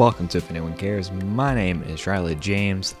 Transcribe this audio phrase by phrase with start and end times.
[0.00, 1.12] Welcome to If Anyone Cares.
[1.12, 2.94] My name is Riley James.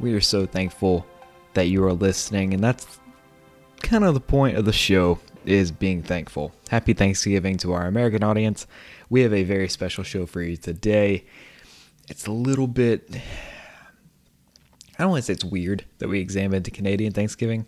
[0.00, 1.06] We are so thankful
[1.52, 2.98] that you are listening, and that's
[3.82, 6.50] kind of the point of the show is being thankful.
[6.70, 8.66] Happy Thanksgiving to our American audience.
[9.10, 11.26] We have a very special show for you today.
[12.08, 13.14] It's a little bit
[14.98, 17.66] I don't want to say it's weird that we examined the Canadian Thanksgiving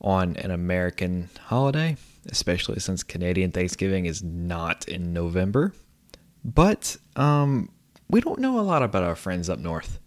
[0.00, 1.98] on an American holiday,
[2.30, 5.74] especially since Canadian Thanksgiving is not in November.
[6.44, 7.70] But um,
[8.08, 9.98] we don't know a lot about our friends up north.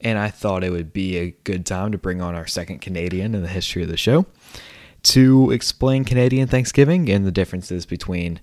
[0.00, 3.34] And I thought it would be a good time to bring on our second Canadian
[3.34, 4.26] in the history of the show
[5.02, 8.40] to explain Canadian Thanksgiving and the differences between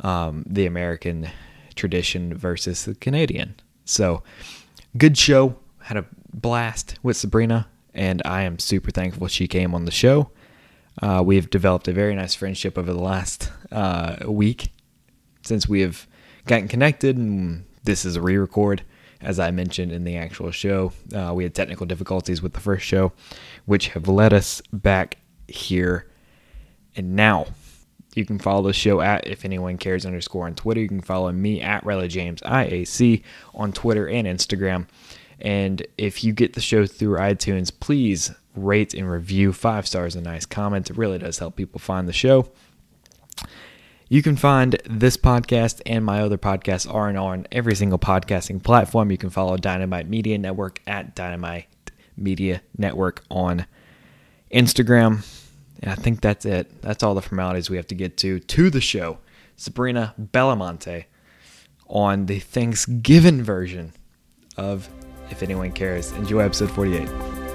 [0.00, 1.28] um, the American
[1.74, 3.54] tradition versus the Canadian.
[3.84, 4.22] So,
[4.96, 5.56] good show.
[5.82, 10.30] Had a blast with Sabrina, and I am super thankful she came on the show.
[11.00, 14.72] Uh, we've developed a very nice friendship over the last uh, week
[15.42, 16.06] since we have
[16.48, 18.82] gotten connected, and this is a re record.
[19.20, 22.86] As I mentioned in the actual show, uh, we had technical difficulties with the first
[22.86, 23.12] show,
[23.66, 25.16] which have led us back
[25.48, 26.06] here.
[26.94, 27.46] And now
[28.14, 30.80] you can follow the show at if anyone cares underscore on Twitter.
[30.80, 33.22] You can follow me at Riley James IAC
[33.54, 34.86] on Twitter and Instagram.
[35.40, 40.24] And if you get the show through iTunes, please rate and review five stars and
[40.24, 40.90] nice comments.
[40.90, 42.50] It really does help people find the show.
[44.10, 49.10] You can find this podcast and my other podcasts are on every single podcasting platform.
[49.10, 51.66] You can follow Dynamite Media Network at Dynamite
[52.16, 53.66] Media Network on
[54.50, 55.26] Instagram.
[55.82, 56.80] And I think that's it.
[56.80, 59.18] That's all the formalities we have to get to to the show.
[59.56, 61.04] Sabrina Belamonte
[61.86, 63.92] on the Thanksgiving version
[64.56, 64.88] of
[65.30, 66.12] If Anyone Cares.
[66.12, 67.47] Enjoy episode 48.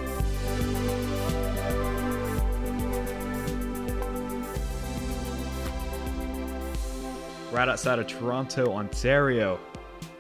[7.54, 9.60] Right outside of Toronto, Ontario,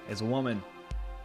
[0.07, 0.61] is a woman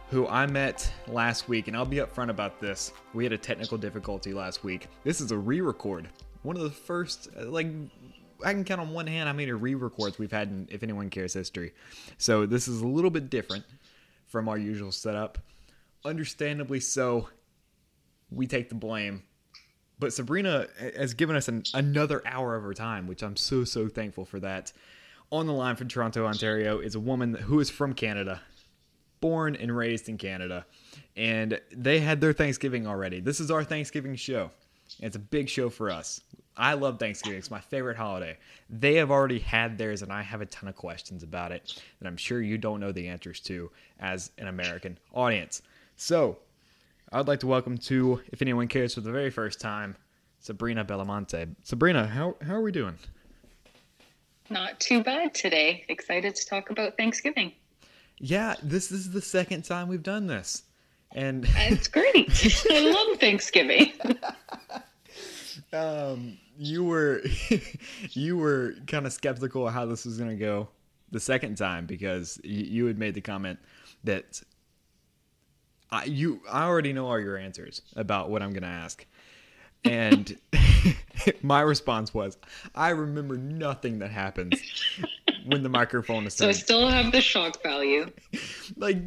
[0.09, 2.91] who I met last week, and I'll be upfront about this.
[3.13, 4.87] We had a technical difficulty last week.
[5.03, 6.09] This is a re-record.
[6.41, 7.67] One of the first, uh, like,
[8.43, 11.35] I can count on one hand how many re-records we've had in If Anyone Cares
[11.35, 11.73] history.
[12.17, 13.65] So this is a little bit different
[14.25, 15.37] from our usual setup.
[16.03, 17.29] Understandably so,
[18.31, 19.21] we take the blame.
[19.99, 23.63] But Sabrina uh, has given us an, another hour of her time, which I'm so,
[23.63, 24.73] so thankful for that
[25.31, 28.41] on the line from Toronto, Ontario, is a woman who is from Canada,
[29.21, 30.65] born and raised in Canada.
[31.15, 33.19] And they had their Thanksgiving already.
[33.19, 34.51] This is our Thanksgiving show.
[34.99, 36.21] It's a big show for us.
[36.57, 37.39] I love Thanksgiving.
[37.39, 38.37] It's my favorite holiday.
[38.69, 42.07] They have already had theirs, and I have a ton of questions about it that
[42.07, 45.61] I'm sure you don't know the answers to as an American audience.
[45.95, 46.37] So,
[47.11, 49.95] I'd like to welcome to, if anyone cares for the very first time,
[50.39, 51.55] Sabrina Belamonte.
[51.63, 52.97] Sabrina, how, how are we doing?
[54.49, 55.85] Not too bad today.
[55.89, 57.53] Excited to talk about Thanksgiving.
[58.17, 60.63] Yeah, this is the second time we've done this.
[61.11, 62.63] And it's great.
[62.71, 63.93] I love Thanksgiving.
[65.73, 67.21] um, you were
[68.11, 70.69] you were kind of skeptical of how this was going to go
[71.11, 73.59] the second time because you, you had made the comment
[74.03, 74.41] that
[75.91, 79.05] I, you I already know all your answers about what I'm going to ask.
[79.85, 80.37] And
[81.41, 82.37] my response was,
[82.75, 84.61] I remember nothing that happens
[85.45, 86.33] when the microphone is.
[86.33, 88.11] So I still have the shock value.
[88.77, 88.97] like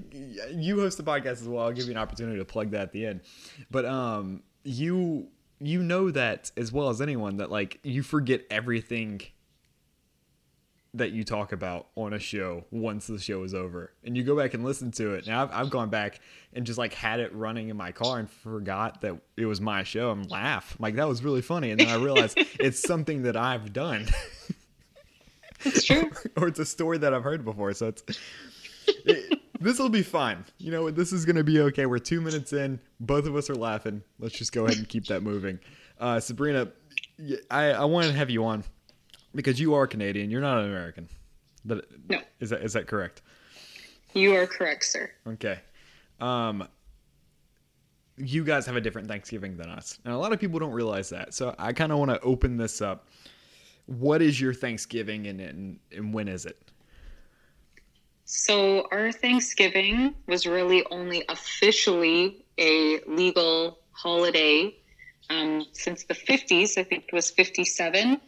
[0.50, 1.64] you host the podcast as well.
[1.64, 3.20] I'll give you an opportunity to plug that at the end.
[3.70, 5.28] But um you
[5.60, 9.20] you know that as well as anyone that like you forget everything
[10.94, 14.36] that you talk about on a show once the show is over and you go
[14.36, 15.26] back and listen to it.
[15.26, 16.20] Now I've, I've gone back
[16.52, 19.84] and just like had it running in my car and forgot that it was my
[19.84, 20.76] show and laugh.
[20.78, 24.06] Like that was really funny and then i realized it's something that i've done.
[25.64, 26.10] It's true.
[26.36, 28.02] Or, or, it's a story that i've heard before so it's
[29.04, 30.44] it, this will be fine.
[30.58, 31.86] You know this is gonna be okay.
[31.86, 32.80] We're two minutes in.
[33.00, 34.02] Both of us are laughing.
[34.18, 35.58] Let's just go ahead and keep that moving.
[36.00, 36.68] Uh, sabrina
[37.50, 38.64] i i wanted to have you on
[39.34, 40.30] because you are Canadian.
[40.30, 41.08] You're not an American.
[41.64, 42.20] But no.
[42.40, 43.22] Is that is that correct?
[44.14, 45.10] You are correct, sir.
[45.26, 45.58] Okay.
[46.20, 46.68] Um,
[48.16, 49.98] you guys have a different Thanksgiving than us.
[50.04, 51.34] And a lot of people don't realize that.
[51.34, 53.08] So I kind of want to open this up.
[53.86, 56.58] What is your Thanksgiving and, and, and when is it?
[58.24, 64.74] So our Thanksgiving was really only officially a legal holiday
[65.30, 66.78] um, since the 50s.
[66.78, 68.20] I think it was 57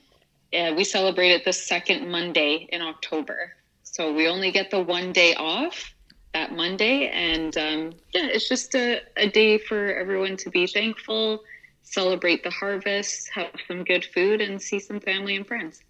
[0.54, 3.52] uh, we celebrate it the second Monday in October.
[3.82, 5.94] So we only get the one day off
[6.32, 7.08] that Monday.
[7.08, 11.42] And um, yeah, it's just a, a day for everyone to be thankful,
[11.82, 15.82] celebrate the harvest, have some good food, and see some family and friends.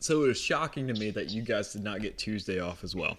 [0.00, 2.94] So it was shocking to me that you guys did not get Tuesday off as
[2.94, 3.16] well.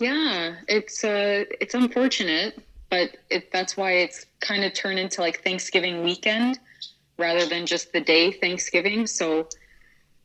[0.00, 5.42] Yeah, it's uh, it's unfortunate, but it, that's why it's kind of turned into like
[5.44, 6.58] Thanksgiving weekend
[7.22, 9.06] rather than just the day Thanksgiving.
[9.06, 9.48] So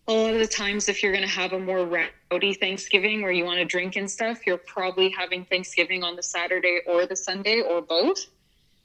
[0.08, 3.32] a lot of the times, if you're going to have a more rowdy Thanksgiving where
[3.32, 7.16] you want to drink and stuff, you're probably having Thanksgiving on the Saturday or the
[7.16, 8.26] Sunday or both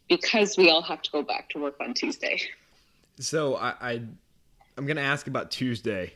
[0.09, 2.41] because we all have to go back to work on Tuesday.
[3.19, 4.03] So I, I
[4.76, 6.12] I'm gonna ask about Tuesday.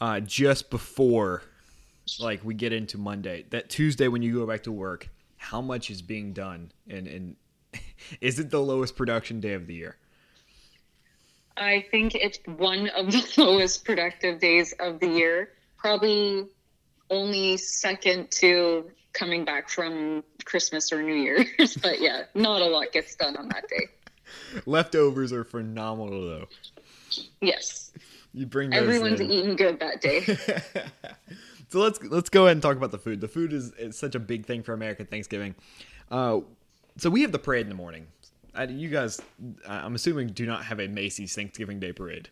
[0.00, 1.42] Uh, just before,
[2.20, 5.90] like we get into Monday, that Tuesday when you go back to work, how much
[5.90, 7.36] is being done, and and
[8.20, 9.96] is it the lowest production day of the year?
[11.58, 15.50] I think it's one of the lowest productive days of the year.
[15.76, 16.46] Probably
[17.10, 21.76] only second to coming back from Christmas or New Year's.
[21.82, 23.86] but yeah, not a lot gets done on that day.
[24.66, 26.48] Leftovers are phenomenal though.
[27.40, 27.92] Yes.
[28.34, 29.30] You bring Everyone's in.
[29.30, 30.20] eating good that day.
[31.68, 33.20] so let's let's go ahead and talk about the food.
[33.20, 35.54] The food is, is such a big thing for American Thanksgiving.
[36.10, 36.40] Uh,
[36.98, 38.06] so we have the parade in the morning.
[38.58, 39.20] I, you guys,
[39.66, 42.28] uh, I'm assuming, do not have a Macy's Thanksgiving Day parade.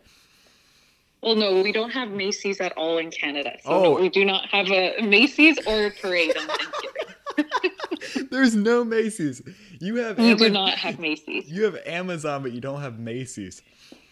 [1.23, 3.56] Well, no, we don't have Macy's at all in Canada.
[3.62, 3.82] So Oh.
[3.82, 8.28] no, we do not have a Macy's or a parade on Thanksgiving.
[8.31, 9.40] There's no Macy's.
[9.81, 11.49] You have We do not have Macy's.
[11.49, 13.62] You have Amazon, but you don't have Macy's.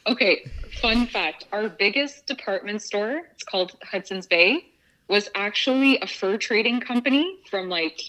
[0.07, 0.51] Okay,
[0.81, 1.47] fun fact.
[1.53, 4.67] Our biggest department store, it's called Hudson's Bay,
[5.09, 8.01] was actually a fur trading company from like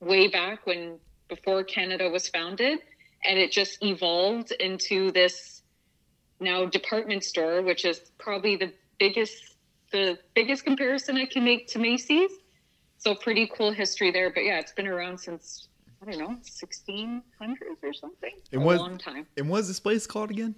[0.00, 0.98] way back when
[1.28, 2.80] before Canada was founded.
[3.24, 5.62] And it just evolved into this
[6.40, 9.56] now department store, which is probably the biggest
[9.92, 12.30] the biggest comparison I can make to Macy's.
[12.98, 14.30] So pretty cool history there.
[14.30, 15.68] But yeah, it's been around since
[16.02, 18.32] I don't know, sixteen hundreds or something.
[18.50, 19.26] It was a long time.
[19.36, 20.54] And what's this place called again?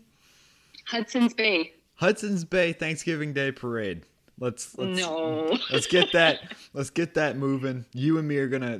[0.86, 1.74] Hudson's Bay.
[1.94, 4.02] Hudson's Bay Thanksgiving Day Parade.
[4.38, 5.58] Let's let's no.
[5.72, 6.40] let's get that
[6.74, 7.86] let's get that moving.
[7.92, 8.78] You and me are gonna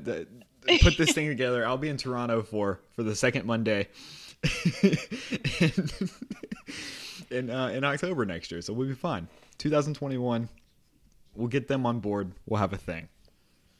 [0.81, 1.67] put this thing together.
[1.67, 3.89] I'll be in Toronto for for the second Monday
[4.81, 4.99] in
[7.31, 9.29] in, uh, in October next year, so we'll be fine.
[9.59, 10.49] 2021,
[11.35, 12.33] we'll get them on board.
[12.47, 13.09] We'll have a thing.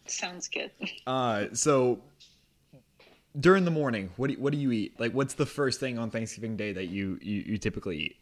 [0.07, 0.71] Sounds good.
[1.07, 2.01] Uh, so
[3.39, 4.99] during the morning, what do you, what do you eat?
[4.99, 8.17] Like, what's the first thing on Thanksgiving Day that you you, you typically eat?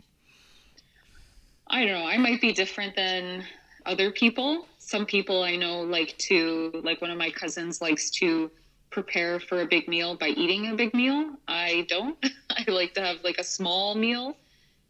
[1.67, 2.07] I don't know.
[2.07, 3.45] I might be different than
[3.87, 4.67] other people.
[4.85, 8.51] Some people I know like to, like one of my cousins likes to
[8.91, 11.37] prepare for a big meal by eating a big meal.
[11.49, 12.19] I don't.
[12.51, 14.37] I like to have like a small meal,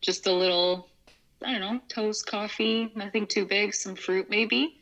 [0.01, 0.89] just a little,
[1.45, 4.81] I don't know, toast, coffee, nothing too big, some fruit maybe.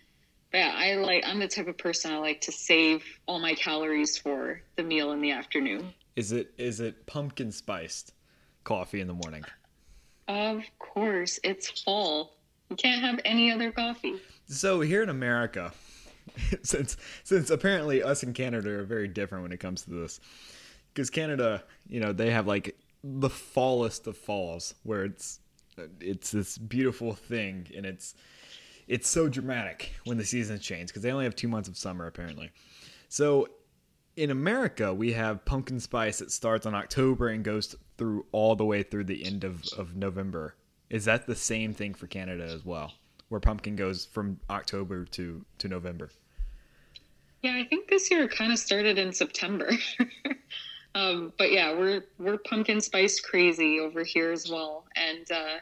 [0.51, 3.53] But yeah, I like, I'm the type of person I like to save all my
[3.53, 5.93] calories for the meal in the afternoon.
[6.17, 8.15] Is it is it pumpkin spiced
[8.65, 9.45] coffee in the morning?
[10.27, 12.33] Of course, it's fall.
[12.71, 14.15] You can't have any other coffee.
[14.53, 15.73] So here in America,
[16.63, 20.21] since since apparently us and Canada are very different when it comes to this,
[20.93, 25.41] because Canada, you know, they have like the fallest of falls, where it's
[26.01, 28.15] it's this beautiful thing, and it's
[28.87, 32.07] it's so dramatic when the seasons change because they only have two months of summer
[32.07, 32.51] apparently.
[33.09, 33.49] So
[34.17, 38.65] in America, we have pumpkin spice that starts on October and goes through all the
[38.65, 40.55] way through the end of, of November.
[40.91, 42.93] Is that the same thing for Canada as well,
[43.33, 46.11] where pumpkin goes from October to, to November?
[47.41, 49.71] Yeah, I think this year kind of started in September.
[50.95, 55.57] um, but yeah, we're we're pumpkin spice crazy over here as well, and uh,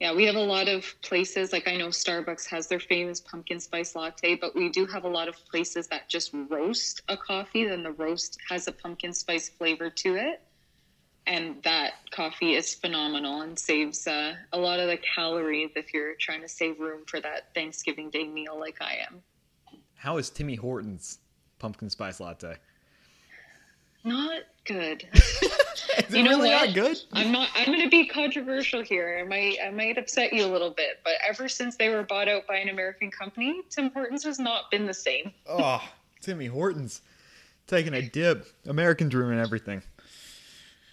[0.00, 1.52] yeah, we have a lot of places.
[1.52, 5.08] Like I know Starbucks has their famous pumpkin spice latte, but we do have a
[5.08, 7.64] lot of places that just roast a coffee.
[7.64, 10.40] Then the roast has a pumpkin spice flavor to it,
[11.28, 16.14] and that coffee is phenomenal and saves uh, a lot of the calories if you're
[16.14, 19.22] trying to save room for that Thanksgiving Day meal, like I am.
[19.94, 21.18] How is Timmy Hortons
[21.58, 22.56] pumpkin spice latte?
[24.04, 25.06] Not good.
[25.14, 26.66] Is it You know really what?
[26.66, 26.96] not good?
[27.12, 27.48] I'm not.
[27.56, 29.18] I'm going to be controversial here.
[29.20, 29.56] I might.
[29.64, 32.56] I might upset you a little bit, but ever since they were bought out by
[32.58, 35.32] an American company, Tim Hortons has not been the same.
[35.48, 35.82] Oh,
[36.20, 37.02] Timmy Hortons
[37.66, 38.46] taking a dip.
[38.66, 39.82] Americans ruin everything.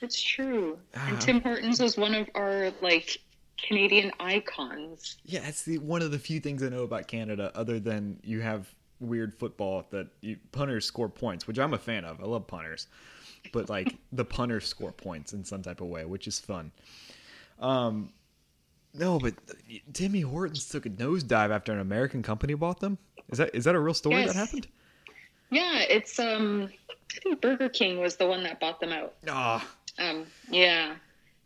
[0.01, 0.77] It's true.
[0.95, 1.09] Ah.
[1.09, 3.17] And Tim Hortons was one of our like
[3.57, 5.17] Canadian icons.
[5.25, 8.41] Yeah, it's the one of the few things I know about Canada, other than you
[8.41, 8.67] have
[8.99, 12.21] weird football that you, punters score points, which I'm a fan of.
[12.21, 12.87] I love punters,
[13.51, 16.71] but like the punters score points in some type of way, which is fun.
[17.59, 18.09] Um,
[18.93, 19.33] no, but
[19.93, 22.97] Timmy Hortons took a nosedive after an American company bought them.
[23.29, 24.33] Is that is that a real story Yes.
[24.33, 24.67] that happened?
[25.51, 26.69] Yeah, it's um.
[26.91, 29.13] I think Burger King was the one that bought them out.
[29.29, 29.65] Ah,
[29.97, 30.95] Um, yeah.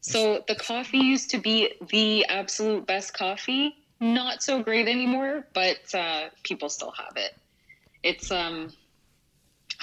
[0.02, 3.76] So the coffee used to be the absolute best coffee.
[4.00, 7.36] Not so great anymore, but uh, people still have it.
[8.02, 8.72] It's um,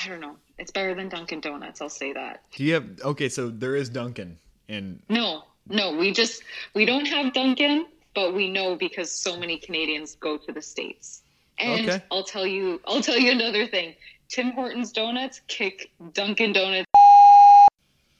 [0.03, 0.37] I don't know.
[0.59, 1.83] It's better than Dunkin' Donuts.
[1.83, 2.43] I'll say that.
[2.55, 3.29] Do you have okay?
[3.29, 4.39] So there is Dunkin'
[4.71, 6.43] and No, no, we just
[6.75, 11.23] we don't have Dunkin', but we know because so many Canadians go to the states.
[11.59, 12.03] And Okay.
[12.11, 13.95] I'll tell you, I'll tell you another thing.
[14.29, 16.87] Tim Hortons donuts kick Dunkin' Donuts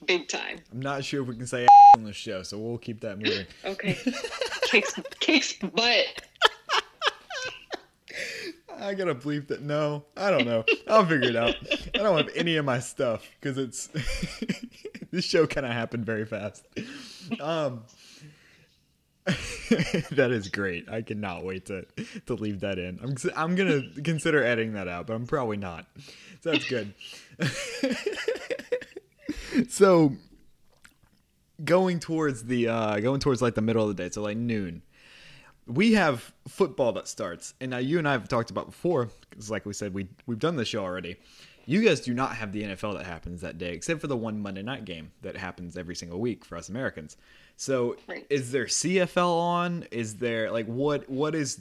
[0.07, 0.59] big time.
[0.73, 3.47] I'm not sure if we can say on the show, so we'll keep that moving.
[3.65, 3.99] Okay,
[4.63, 6.07] kicks kicks butt.
[8.79, 9.63] I gotta bleep that.
[9.63, 10.65] No, I don't know.
[10.87, 11.57] I'll figure it out.
[11.95, 13.87] I don't have any of my stuff because it's
[15.11, 16.67] this show kind of happened very fast.
[17.41, 17.83] Um,
[19.25, 20.89] that is great.
[20.89, 21.87] I cannot wait to
[22.27, 23.01] to leave that in.
[23.03, 25.87] I'm I'm gonna consider editing that out, but I'm probably not.
[26.43, 26.95] So that's good.
[29.69, 30.13] so
[31.65, 34.83] going towards the uh going towards like the middle of the day, so like noon
[35.67, 39.51] we have football that starts, and now you and I have talked about before, because
[39.51, 41.17] like we said, we we've done this show already.
[41.69, 44.41] You guys do not have the NFL that happens that day, except for the one
[44.41, 47.17] Monday night game that happens every single week for us Americans.
[47.57, 48.25] So, Right.
[48.31, 49.85] is there CFL on?
[49.91, 51.61] Is there like what what is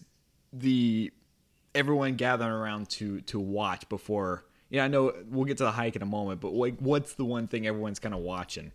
[0.53, 1.11] the
[1.73, 4.45] everyone gathering around to to watch before?
[4.69, 7.25] Yeah, I know we'll get to the hike in a moment, but like, what's the
[7.25, 8.71] one thing everyone's kind of watching?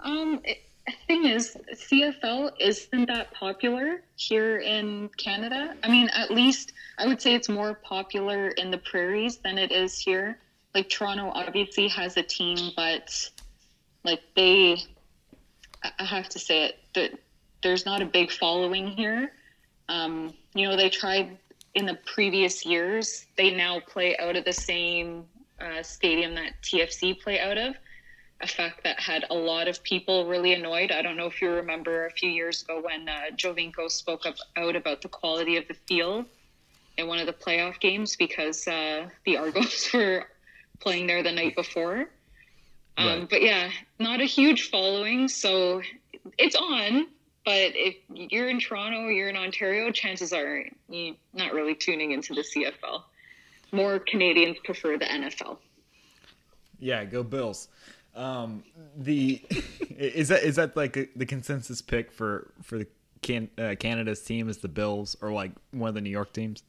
[0.00, 0.62] Um, it,
[1.06, 5.74] thing is, CFL isn't that popular here in Canada.
[5.82, 9.72] I mean, at least I would say it's more popular in the prairies than it
[9.72, 10.38] is here.
[10.74, 13.30] Like Toronto obviously has a team, but
[14.04, 14.78] like they,
[15.98, 17.12] I- have to say it, that
[17.62, 19.32] there's not a big following here.
[19.88, 21.38] Um, you know, they tried
[21.74, 23.26] in the previous years.
[23.36, 25.24] They now play out of the same
[25.60, 27.74] uh, stadium that TFC play out of
[28.42, 30.90] a fact that had a lot of people really annoyed.
[30.90, 34.34] I don't know if you remember a few years ago when uh, Giovinco spoke up
[34.56, 36.26] out about the quality of the field
[36.98, 40.24] in one of the playoff games because uh, the Argos were
[40.80, 42.08] playing there the night before.
[42.98, 43.30] Um, Right.
[43.30, 45.80] But yeah, not a huge following, so
[46.36, 47.06] it's on.
[47.44, 52.34] But if you're in Toronto, you're in Ontario, chances are you're not really tuning into
[52.34, 53.02] the CFL.
[53.72, 55.58] More Canadians prefer the NFL.
[56.78, 57.68] Yeah, go Bills.
[58.14, 58.62] Um,
[58.96, 59.42] the
[59.98, 62.86] is that is that like the consensus pick for for the
[63.22, 66.62] can, uh, Canada's team is the Bills or like one of the New York teams?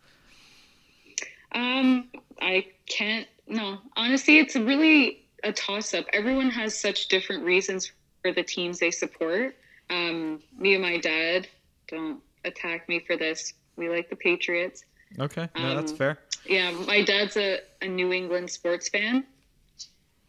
[1.51, 2.09] Um,
[2.41, 3.27] I can't.
[3.47, 6.05] No, honestly, it's really a toss up.
[6.13, 9.55] Everyone has such different reasons for the teams they support.
[9.89, 11.47] Um, me and my dad
[11.87, 13.53] don't attack me for this.
[13.75, 14.85] We like the Patriots.
[15.19, 16.19] Okay, no, that's Um, fair.
[16.47, 19.25] Yeah, my dad's a, a New England sports fan.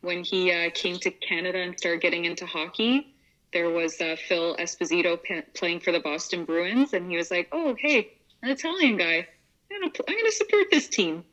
[0.03, 3.15] When he uh, came to Canada and started getting into hockey,
[3.53, 7.49] there was uh, Phil Esposito p- playing for the Boston Bruins, and he was like,
[7.53, 9.27] "Oh, hey, an Italian guy.
[9.73, 11.25] I'm gonna, I'm gonna support this team."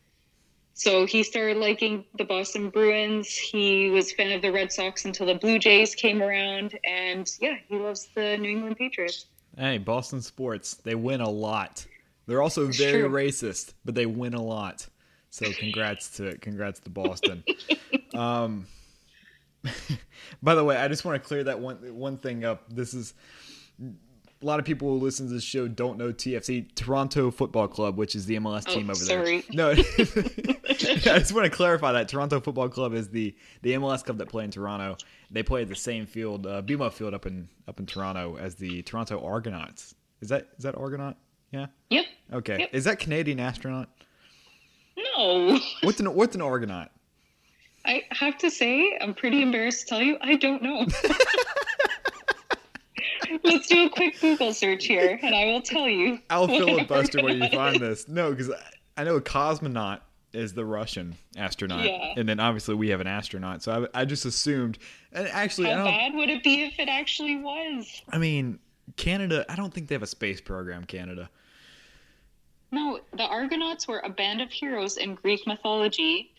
[0.73, 3.35] So he started liking the Boston Bruins.
[3.35, 7.29] He was a fan of the Red Sox until the Blue Jays came around, and
[7.39, 9.25] yeah, he loves the New England Patriots.
[9.57, 11.85] Hey, Boston sports, they win a lot.
[12.25, 14.87] They're also very racist, but they win a lot.
[15.29, 16.41] So congrats to it.
[16.41, 17.43] congrats to Boston.
[18.13, 18.67] um,
[20.43, 22.63] by the way, I just want to clear that one one thing up.
[22.69, 23.13] This is
[24.41, 27.97] a lot of people who listen to this show don't know TFC Toronto Football Club,
[27.97, 29.41] which is the MLS Oh, team over sorry.
[29.41, 29.55] there.
[29.55, 29.69] No,
[30.69, 34.29] I just want to clarify that Toronto Football Club is the the MLS club that
[34.29, 34.97] play in Toronto.
[35.29, 38.55] They play at the same field, uh, BMO Field up in up in Toronto as
[38.55, 39.95] the Toronto Argonauts.
[40.21, 41.15] Is that is that Argonaut?
[41.51, 41.67] Yeah.
[41.89, 42.05] Yep.
[42.33, 42.59] Okay.
[42.59, 42.69] Yep.
[42.73, 43.89] Is that Canadian astronaut?
[44.97, 45.59] No.
[45.81, 46.89] What's an what's an Argonaut?
[47.85, 50.85] I have to say, I'm pretty embarrassed to tell you, I don't know.
[53.43, 56.19] Let's do a quick Google search here, and I will tell you.
[56.29, 58.07] I'll filibuster when you find this.
[58.07, 59.99] No, because I, I know a cosmonaut
[60.33, 62.13] is the Russian astronaut, Yeah.
[62.15, 63.63] and then obviously we have an astronaut.
[63.63, 64.77] So I, I just assumed,
[65.11, 65.93] and actually, I How don't.
[65.93, 68.01] bad would it be if it actually was?
[68.09, 68.59] I mean,
[68.97, 69.45] Canada.
[69.49, 70.85] I don't think they have a space program.
[70.85, 71.29] Canada.
[72.71, 76.30] No, the Argonauts were a band of heroes in Greek mythology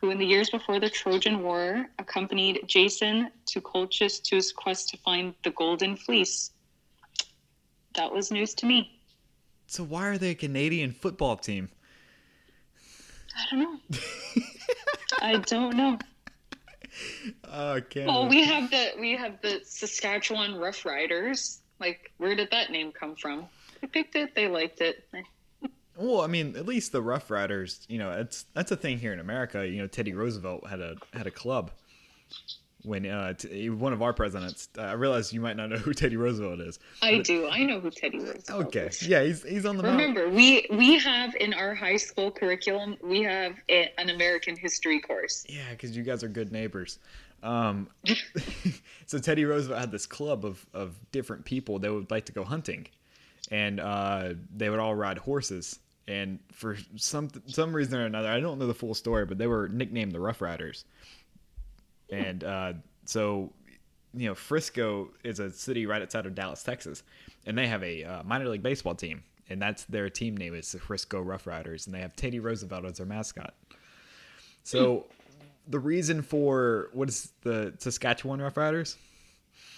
[0.00, 4.88] who, in the years before the Trojan War, accompanied Jason to Colchis to his quest
[4.90, 6.52] to find the Golden Fleece.
[7.94, 8.98] That was news to me.
[9.66, 11.68] So why are they a Canadian football team?
[13.36, 14.42] I don't know.
[15.20, 15.98] I don't know.
[17.44, 18.12] Oh, Canada.
[18.12, 21.60] Well, we have the we have the Saskatchewan Rough Riders.
[21.78, 23.46] Like, where did that name come from?
[23.80, 24.34] They picked it.
[24.34, 25.04] They liked it.
[26.00, 29.12] Well, I mean, at least the Rough Riders, you know, it's that's a thing here
[29.12, 29.66] in America.
[29.66, 31.70] You know, Teddy Roosevelt had a had a club.
[32.84, 34.68] when uh, t- one of our presidents.
[34.78, 36.78] Uh, I realize you might not know who Teddy Roosevelt is.
[37.02, 37.48] I do.
[37.48, 38.50] I know who Teddy Roosevelt is.
[38.50, 39.06] Okay, is.
[39.06, 39.98] yeah, he's he's on the mount.
[39.98, 45.00] Remember, we we have in our high school curriculum, we have a, an American history
[45.00, 45.44] course.
[45.48, 46.98] Yeah, because you guys are good neighbors.
[47.42, 47.88] Um,
[49.06, 52.44] so Teddy Roosevelt had this club of, of different people that would like to go
[52.44, 52.86] hunting,
[53.50, 55.78] and uh, they would all ride horses.
[56.10, 59.46] And for some some reason or another, I don't know the full story, but they
[59.46, 60.84] were nicknamed the Rough Riders.
[62.10, 62.72] And uh,
[63.04, 63.52] so,
[64.12, 67.04] you know, Frisco is a city right outside of Dallas, Texas,
[67.46, 70.72] and they have a uh, minor league baseball team, and that's their team name is
[70.72, 73.54] the Frisco Rough Riders, and they have Teddy Roosevelt as their mascot.
[74.64, 75.06] So
[75.68, 78.96] the reason for what is the Saskatchewan Rough Riders?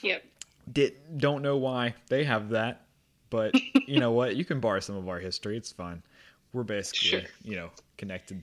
[0.01, 0.25] Yep.
[0.73, 2.87] Did don't know why they have that,
[3.29, 3.55] but
[3.87, 4.35] you know what?
[4.35, 5.59] You can borrow some of our history.
[5.59, 6.03] It's fine.
[6.53, 7.21] We're basically Sure.
[7.45, 8.43] you know connected.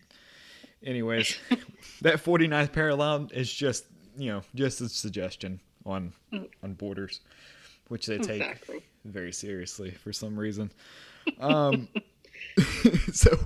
[0.83, 1.37] Anyways,
[2.01, 3.85] that 49th parallel is just
[4.17, 6.13] you know just a suggestion on
[6.63, 7.21] on borders,
[7.89, 8.83] which they take Exactly.
[9.05, 10.71] very seriously for some reason.
[11.39, 11.87] Um,
[13.13, 13.37] so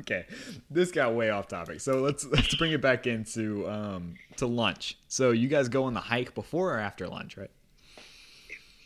[0.00, 0.24] okay,
[0.70, 1.80] this got way off topic.
[1.80, 4.98] So let's let's bring it back into um, to lunch.
[5.08, 7.50] So you guys go on the hike before or after lunch, right?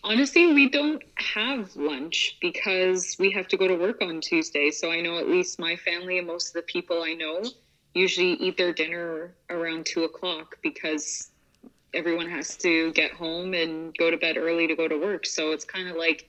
[0.04, 4.70] Honestly, we don't have lunch because we have to go to work on Tuesday.
[4.70, 7.42] So I know at least my family and most of the people I know
[7.94, 11.30] usually eat their dinner around two o'clock because
[11.94, 15.24] everyone has to get home and go to bed early to go to work.
[15.24, 16.28] So it's kind of like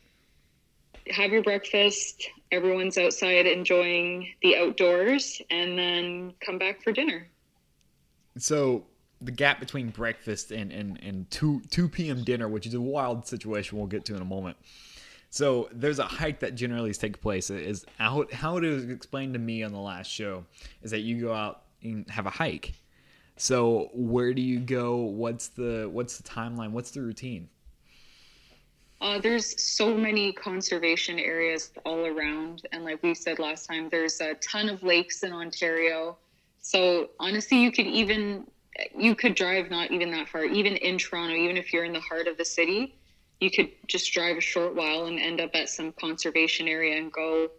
[1.09, 7.27] have your breakfast, everyone's outside enjoying the outdoors, and then come back for dinner.
[8.37, 8.85] So
[9.23, 12.23] the gap between breakfast and and, and 2 2 p.m.
[12.23, 14.57] dinner, which is a wild situation we'll get to in a moment.
[15.29, 17.49] So there's a hike that generally takes place.
[17.49, 20.45] Is how how it was explained to me on the last show
[20.81, 22.73] is that you go out and have a hike.
[23.35, 24.97] So where do you go?
[24.97, 26.71] What's the what's the timeline?
[26.71, 27.49] What's the routine?
[29.01, 34.21] Uh, there's so many conservation areas all around, and like we said last time, there's
[34.21, 36.15] a ton of lakes in Ontario.
[36.61, 38.47] So honestly, you could even
[38.97, 41.99] you could drive not even that far, even in Toronto, even if you're in the
[41.99, 42.95] heart of the city,
[43.39, 47.11] you could just drive a short while and end up at some conservation area and
[47.11, 47.49] go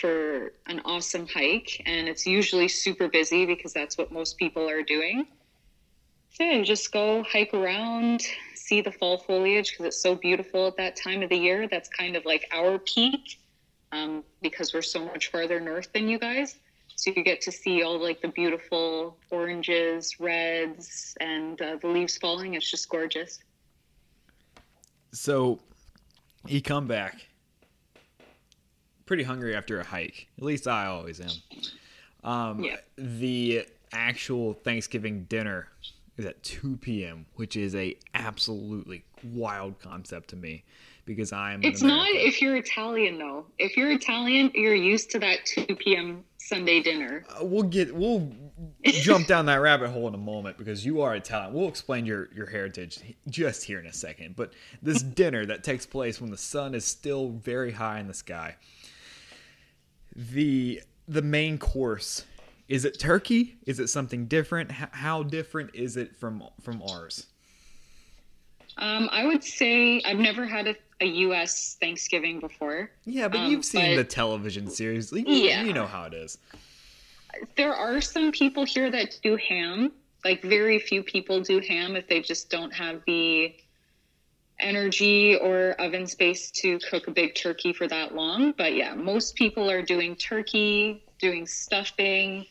[0.00, 1.82] for an awesome hike.
[1.86, 5.26] And it's usually super busy because that's what most people are doing.
[6.32, 8.22] So yeah, just go hike around,
[8.54, 11.68] see the fall foliage because it's so beautiful at that time of the year.
[11.68, 13.38] That's kind of like our peak
[13.92, 16.56] um, because we're so much farther north than you guys.
[17.00, 22.18] So you get to see all like the beautiful oranges, reds, and uh, the leaves
[22.18, 22.52] falling.
[22.52, 23.38] It's just gorgeous.
[25.10, 25.60] So
[26.46, 27.26] you come back
[29.06, 30.28] pretty hungry after a hike.
[30.36, 31.30] At least I always am.
[32.22, 32.76] Um, Yeah.
[32.98, 35.68] The actual Thanksgiving dinner
[36.18, 40.64] is at 2 p.m., which is a absolutely wild concept to me
[41.06, 41.64] because I am.
[41.64, 43.46] It's not if you're Italian though.
[43.58, 46.24] If you're Italian, you're used to that 2 p.m.
[46.50, 47.24] Sunday dinner.
[47.30, 48.28] Uh, we'll get we'll
[48.82, 51.54] jump down that rabbit hole in a moment because you are Italian.
[51.54, 54.34] We'll explain your your heritage just here in a second.
[54.34, 58.14] But this dinner that takes place when the sun is still very high in the
[58.14, 58.56] sky.
[60.16, 62.24] The the main course
[62.68, 63.56] is it turkey?
[63.66, 64.72] Is it something different?
[64.72, 67.26] How, how different is it from from ours?
[68.76, 71.76] Um, I would say I've never had a, a U.S.
[71.80, 72.90] Thanksgiving before.
[73.04, 75.12] Yeah, but Um, you've seen but- the television series.
[75.12, 75.62] You, Yeah.
[75.64, 76.38] you know how it is.
[77.56, 79.92] There are some people here that do ham.
[80.24, 83.54] Like very few people do ham if they just don't have the
[84.58, 88.52] energy or oven space to cook a big turkey for that long.
[88.58, 92.44] But yeah, most people are doing turkey, doing stuffing,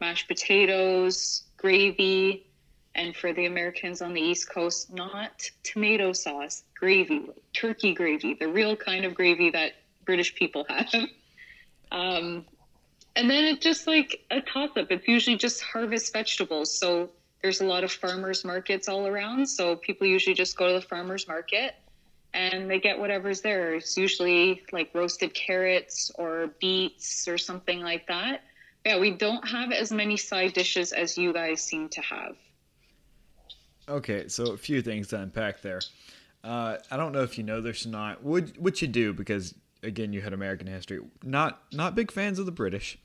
[0.00, 2.45] mashed potatoes, gravy,
[2.96, 8.48] and for the Americans on the East Coast, not tomato sauce, gravy, turkey gravy, the
[8.48, 9.72] real kind of gravy that
[10.04, 10.92] British people have.
[11.92, 12.44] Um,
[13.14, 14.90] and then it's just like a toss up.
[14.90, 16.76] It's usually just harvest vegetables.
[16.76, 17.10] So
[17.42, 19.46] there's a lot of farmers markets all around.
[19.46, 21.74] So people usually just go to the farmers market
[22.32, 23.74] and they get whatever's there.
[23.74, 28.42] It's usually like roasted carrots or beets or something like that.
[28.86, 32.36] Yeah, we don't have as many side dishes as you guys seem to have.
[33.88, 35.80] Okay, so a few things to unpack there.
[36.42, 38.22] Uh, I don't know if you know this or not.
[38.22, 41.00] Would what you do because again you had American history.
[41.22, 42.98] Not not big fans of the British,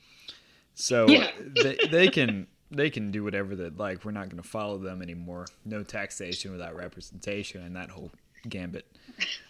[0.74, 1.30] so Yeah.
[1.62, 4.06] they, they can they can do whatever they like.
[4.06, 5.46] We're not going to follow them anymore.
[5.65, 8.12] No taxation without representation and that whole
[8.48, 8.86] gambit.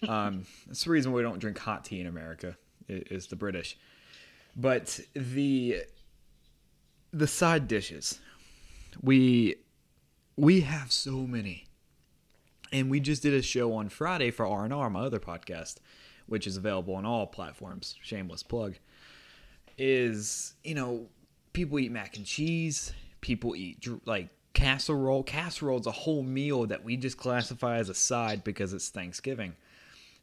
[0.08, 2.58] Um, that's the reason we don't drink hot tea in America.
[2.88, 3.78] Is the British,
[4.56, 5.84] but the
[7.14, 8.20] the side dishes
[9.02, 9.56] we
[10.42, 11.68] we have so many
[12.74, 15.76] And we just did a show on Friday for R and R, my other podcast,
[16.26, 17.96] which is available on all platforms.
[18.02, 18.76] Shameless plug.
[19.78, 21.08] Is you know
[21.54, 22.94] people eat mac and cheese.
[23.20, 25.24] People eat like casserole.
[25.24, 29.56] Casserole is a whole meal that we just classify as a side because it's Thanksgiving.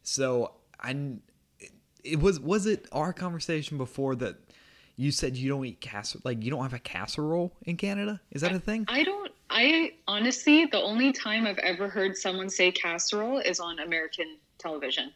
[0.03, 1.17] So I,
[2.03, 4.37] it was was it our conversation before that
[4.97, 8.21] you said you don't eat casserole like you don't have a casserole in Canada?
[8.31, 8.85] Is that a thing?
[8.89, 9.28] I don't.
[9.51, 15.13] I honestly, the only time I've ever heard someone say casserole is on American television.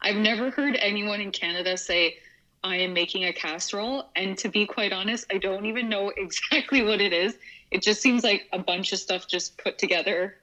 [0.00, 2.18] I've never heard anyone in Canada say,
[2.62, 4.10] I am making a casserole.
[4.16, 7.36] And to be quite honest, I don't even know exactly what it is.
[7.70, 10.36] It just seems like a bunch of stuff just put together.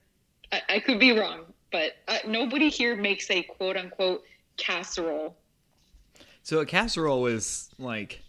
[0.52, 4.24] I, I could be wrong, but uh, nobody here makes a quote unquote
[4.58, 5.36] casserole.
[6.44, 8.22] So a casserole is like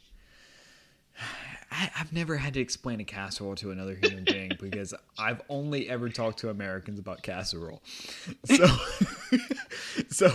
[1.72, 5.88] I, have never had to explain a casserole to another human being because I've only
[5.88, 7.82] ever talked to Americans about casserole.
[8.44, 8.66] So,
[10.10, 10.30] so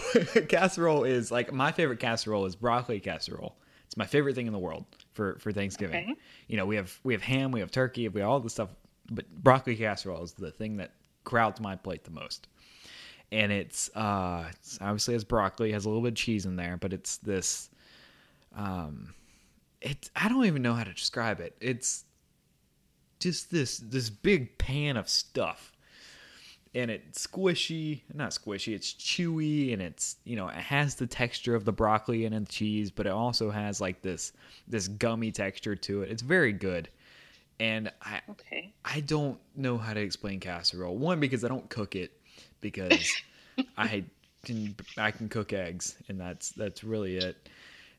[0.47, 3.55] casserole is like my favorite casserole is broccoli casserole.
[3.85, 6.11] It's my favorite thing in the world for for Thanksgiving.
[6.11, 6.15] Okay.
[6.47, 8.69] You know, we have we have ham, we have turkey, we have all the stuff,
[9.11, 10.91] but broccoli casserole is the thing that
[11.23, 12.47] crowds my plate the most.
[13.31, 16.77] And it's uh, it's obviously has broccoli, has a little bit of cheese in there,
[16.77, 17.69] but it's this
[18.55, 19.13] um
[19.81, 21.55] it I don't even know how to describe it.
[21.59, 22.05] It's
[23.19, 25.73] just this this big pan of stuff.
[26.75, 31.55] And it's squishy, not squishy, it's chewy and it's, you know, it has the texture
[31.55, 34.33] of the broccoli and the cheese, but it also has like this
[34.67, 36.11] this gummy texture to it.
[36.11, 36.89] It's very good.
[37.59, 38.73] And I okay.
[38.85, 40.97] I don't know how to explain casserole.
[40.97, 42.11] One because I don't cook it
[42.61, 43.11] because
[43.77, 44.03] I
[44.43, 47.49] can I can cook eggs and that's that's really it.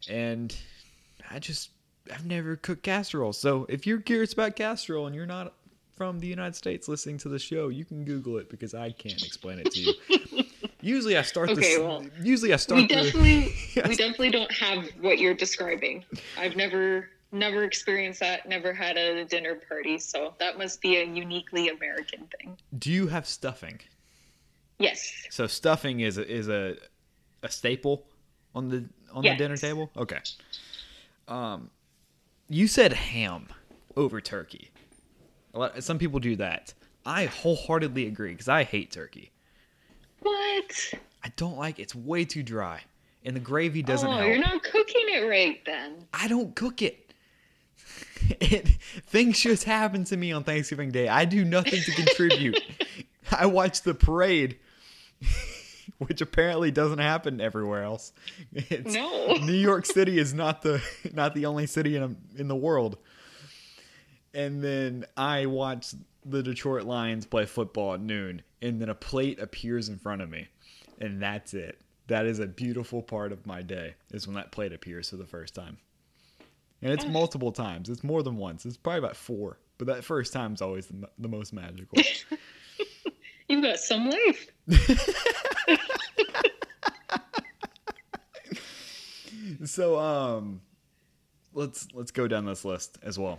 [0.09, 0.55] And
[1.31, 1.71] I just
[2.13, 3.33] I've never cooked casserole.
[3.33, 5.55] So if you're curious about casserole and you're not
[5.97, 9.23] from the United States listening to the show, you can Google it because I can't
[9.25, 10.45] explain it to you.
[10.81, 11.79] usually I start okay, this.
[11.79, 12.81] Well, usually I start.
[12.81, 16.05] We definitely the, we definitely don't have what you're describing.
[16.39, 18.49] I've never never experienced that.
[18.49, 22.57] Never had a dinner party, so that must be a uniquely American thing.
[22.79, 23.81] Do you have stuffing?
[24.79, 25.13] Yes.
[25.31, 26.77] So stuffing is a, is a
[27.43, 28.07] a staple
[28.55, 29.35] on the on yes.
[29.35, 29.91] the dinner table.
[29.97, 30.21] Okay.
[31.29, 31.71] Um,
[32.49, 33.47] you said ham
[33.97, 34.71] over turkey.
[35.53, 36.75] Lot, some people do that.
[37.05, 39.31] I wholeheartedly agree because I hate turkey.
[40.21, 40.95] What?
[41.23, 42.83] I don't like it's way too dry,
[43.25, 44.09] and the gravy doesn't.
[44.09, 44.27] Oh, help.
[44.27, 46.07] you're not cooking it right then.
[46.13, 47.13] I don't cook it.
[48.41, 48.69] it.
[49.07, 51.09] Things just happen to me on Thanksgiving Day.
[51.09, 52.61] I do nothing to contribute.
[53.33, 54.59] I watch the parade.
[56.07, 58.13] which apparently doesn't happen everywhere else.
[58.53, 60.83] It's, no, New York City is not the
[61.13, 62.99] not the only city in in the world.
[64.35, 69.41] And then I watch the Detroit Lions play football at noon, and then a plate
[69.41, 70.49] appears in front of me,
[71.01, 71.81] and that's it.
[72.09, 75.27] That is a beautiful part of my day is when that plate appears for the
[75.27, 75.79] first time.
[76.81, 77.89] And it's multiple times.
[77.89, 78.65] It's more than once.
[78.65, 79.59] It's probably about four.
[79.79, 81.99] But that first time is always the, the most magical.
[83.49, 84.49] You've got some life.
[89.65, 90.61] so um
[91.55, 93.39] let's let's go down this list as well.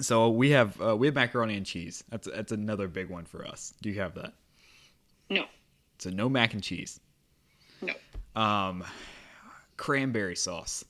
[0.00, 2.02] So we have uh, we have macaroni and cheese.
[2.08, 3.74] That's that's another big one for us.
[3.82, 4.32] Do you have that?
[5.28, 5.44] No.
[5.98, 7.00] So no mac and cheese.
[7.82, 7.94] No.
[8.40, 8.84] Um,
[9.76, 10.84] cranberry sauce.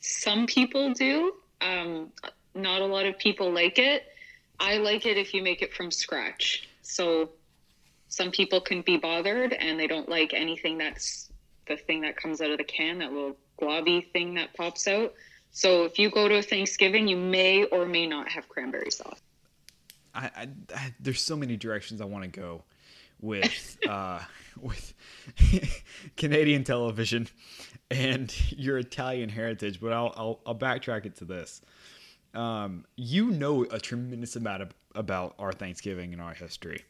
[0.00, 1.34] Some people do.
[1.60, 2.12] Um,
[2.54, 4.04] not a lot of people like it.
[4.58, 6.68] I like it if you make it from scratch.
[6.90, 7.30] So
[8.08, 11.30] some people can be bothered and they don't like anything that's
[11.68, 15.14] the thing that comes out of the can, that little globby thing that pops out.
[15.52, 19.20] So if you go to Thanksgiving, you may or may not have cranberry sauce.
[20.14, 22.64] I, I, I there's so many directions I want to go
[23.20, 24.20] with uh,
[24.60, 24.94] with
[26.16, 27.28] Canadian television
[27.90, 31.62] and your Italian heritage, but I'll I'll, I'll backtrack it to this.
[32.34, 36.84] Um, you know a tremendous amount of, about our Thanksgiving and our history.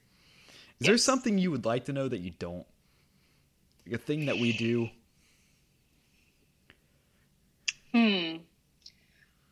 [0.80, 0.88] Is yes.
[0.88, 2.66] there something you would like to know that you don't?
[3.86, 4.88] Like a thing that we do?
[7.92, 8.36] Hmm.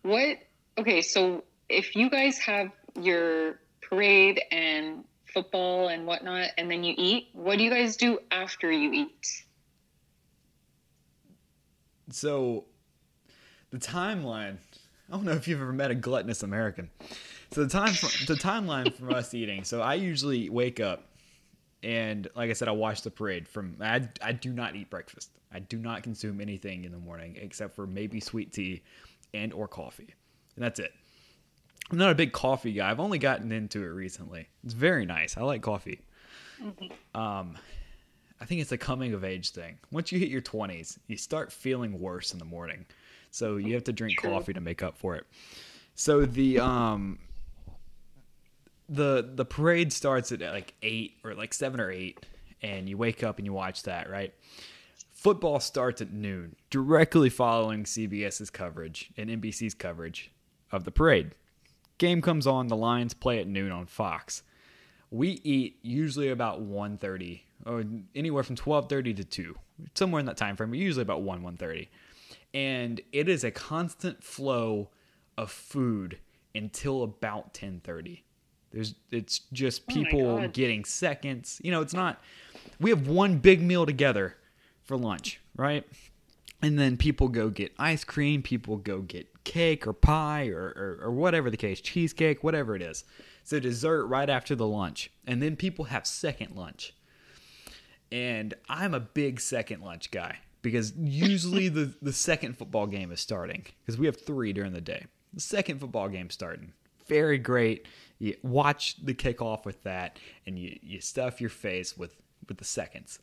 [0.03, 0.39] What?
[0.79, 6.95] Okay, so if you guys have your parade and football and whatnot, and then you
[6.97, 9.45] eat, what do you guys do after you eat?
[12.11, 12.65] So,
[13.71, 14.57] the timeline.
[15.09, 16.91] I don't know if you've ever met a gluttonous American.
[17.51, 17.93] So the time,
[18.27, 19.65] the timeline for us eating.
[19.65, 21.09] So I usually wake up
[21.83, 23.77] and like I said, I watch the parade from.
[23.81, 25.31] I, I do not eat breakfast.
[25.53, 28.83] I do not consume anything in the morning except for maybe sweet tea
[29.33, 30.15] and or coffee,
[30.57, 30.93] and that's it.
[31.91, 32.91] I'm not a big coffee guy.
[32.91, 34.49] I've only gotten into it recently.
[34.65, 35.37] It's very nice.
[35.39, 36.01] I like coffee.
[37.15, 37.57] um,
[38.41, 39.79] I think it's a coming of age thing.
[39.91, 42.85] Once you hit your 20s, you start feeling worse in the morning.
[43.31, 44.31] So you have to drink True.
[44.31, 45.27] coffee to make up for it.
[45.95, 47.19] So the um
[48.89, 52.25] the the parade starts at like 8 or like 7 or 8
[52.63, 54.35] and you wake up and you watch that, right?
[55.13, 60.31] Football starts at noon, directly following CBS's coverage and NBC's coverage
[60.71, 61.33] of the parade.
[61.99, 64.43] Game comes on, the Lions play at noon on Fox.
[65.11, 69.57] We eat usually about 1.30 or anywhere from 12.30 to 2,
[69.95, 71.89] somewhere in that time frame, but usually about 1, 1.30.
[72.55, 74.91] And it is a constant flow
[75.37, 76.19] of food
[76.55, 78.21] until about 10.30.
[78.73, 80.53] There's it's just Oh people God.
[80.53, 81.61] getting seconds.
[81.63, 82.21] You know, it's not
[82.81, 84.37] we have one big meal together
[84.85, 85.85] for lunch, right?
[86.61, 90.99] And then people go get ice cream, people go get cake or pie or, or,
[91.03, 93.05] or whatever the case, cheesecake, whatever it is.
[93.45, 95.11] So dessert right after the lunch.
[95.27, 96.95] And then people have second lunch.
[98.11, 103.21] And I'm a big second lunch guy because usually the, the second football game is
[103.21, 105.07] starting because we have three during the day.
[105.33, 106.73] The second football game starting.
[107.07, 107.87] Very great.
[108.19, 112.17] You watch the kickoff with that and you, you stuff your face with,
[112.49, 113.21] with the seconds.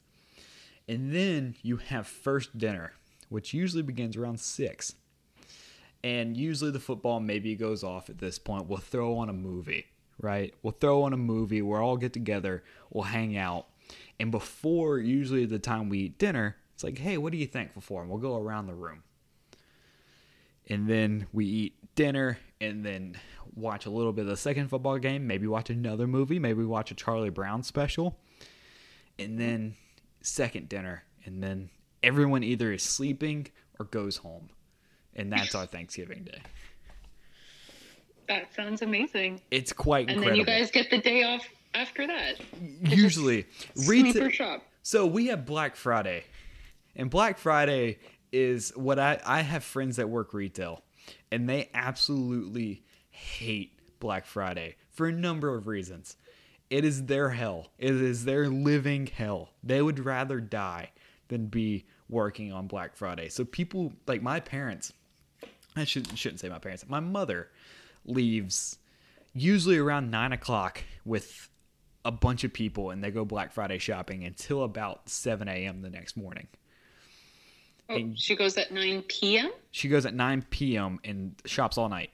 [0.87, 2.93] And then you have first dinner,
[3.29, 4.95] which usually begins around six.
[6.03, 8.67] And usually the football maybe goes off at this point.
[8.67, 9.87] We'll throw on a movie,
[10.21, 10.53] right?
[10.61, 11.61] We'll throw on a movie.
[11.61, 12.63] We'll all get together.
[12.91, 13.65] We'll hang out.
[14.19, 17.81] And before usually the time we eat dinner, it's like, hey, what are you thankful
[17.81, 18.01] for?
[18.01, 19.03] And we'll go around the room.
[20.69, 23.17] And then we eat dinner and then
[23.55, 25.27] watch a little bit of the second football game.
[25.27, 26.39] Maybe watch another movie.
[26.39, 28.17] Maybe watch a Charlie Brown special.
[29.17, 29.75] And then
[30.21, 31.03] second dinner.
[31.25, 31.69] And then
[32.03, 33.47] everyone either is sleeping
[33.79, 34.49] or goes home.
[35.15, 36.41] And that's our Thanksgiving day.
[38.27, 39.41] That sounds amazing.
[39.51, 40.45] It's quite And incredible.
[40.45, 42.35] then you guys get the day off after that.
[42.81, 43.45] Usually,
[43.87, 44.29] retail.
[44.29, 44.63] shop.
[44.81, 46.23] So we have Black Friday,
[46.95, 47.99] and Black Friday
[48.31, 50.81] is what I I have friends that work retail,
[51.31, 56.17] and they absolutely hate Black Friday for a number of reasons.
[56.69, 57.67] It is their hell.
[57.77, 59.49] It is their living hell.
[59.63, 60.91] They would rather die
[61.27, 63.29] than be working on Black Friday.
[63.29, 64.93] So people like my parents,
[65.75, 66.87] I should, shouldn't say my parents.
[66.87, 67.49] My mother
[68.05, 68.77] leaves
[69.33, 71.49] usually around nine o'clock with
[72.03, 75.81] a bunch of people, and they go Black Friday shopping until about seven a.m.
[75.81, 76.47] the next morning.
[77.89, 79.51] Oh, she goes at 9 p.m.
[79.71, 80.99] She goes at nine p.m.
[81.03, 82.09] and shops all night,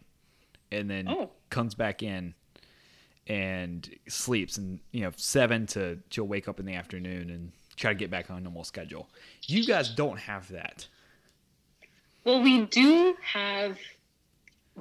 [0.72, 1.30] and then Oh.
[1.50, 2.34] comes back in
[3.28, 7.92] and sleeps, and you know seven to she'll wake up in the afternoon and try
[7.94, 9.10] to get back on a normal schedule.
[9.48, 10.88] You guys don't have that.
[12.26, 13.78] Well, we do have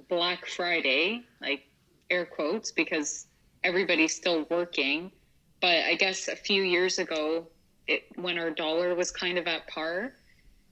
[0.08, 1.66] Black Friday, like
[2.10, 3.26] air quotes, because
[3.64, 5.12] everybody's still working.
[5.60, 7.46] But I guess a few years ago,
[7.86, 10.12] it, when our dollar was kind of at par,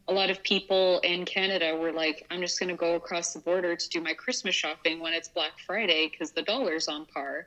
[0.08, 3.40] a lot of people in Canada were like, I'm just going to go across the
[3.40, 7.46] border to do my Christmas shopping when it's Black Friday because the dollar's on par.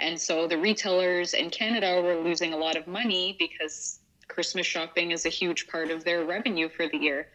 [0.00, 5.10] And so the retailers in Canada were losing a lot of money because Christmas shopping
[5.10, 7.28] is a huge part of their revenue for the year.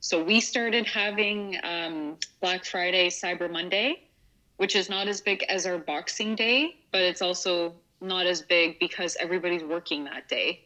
[0.00, 4.08] So we started having um, Black Friday, Cyber Monday,
[4.56, 8.78] which is not as big as our Boxing Day, but it's also not as big
[8.80, 10.64] because everybody's working that day.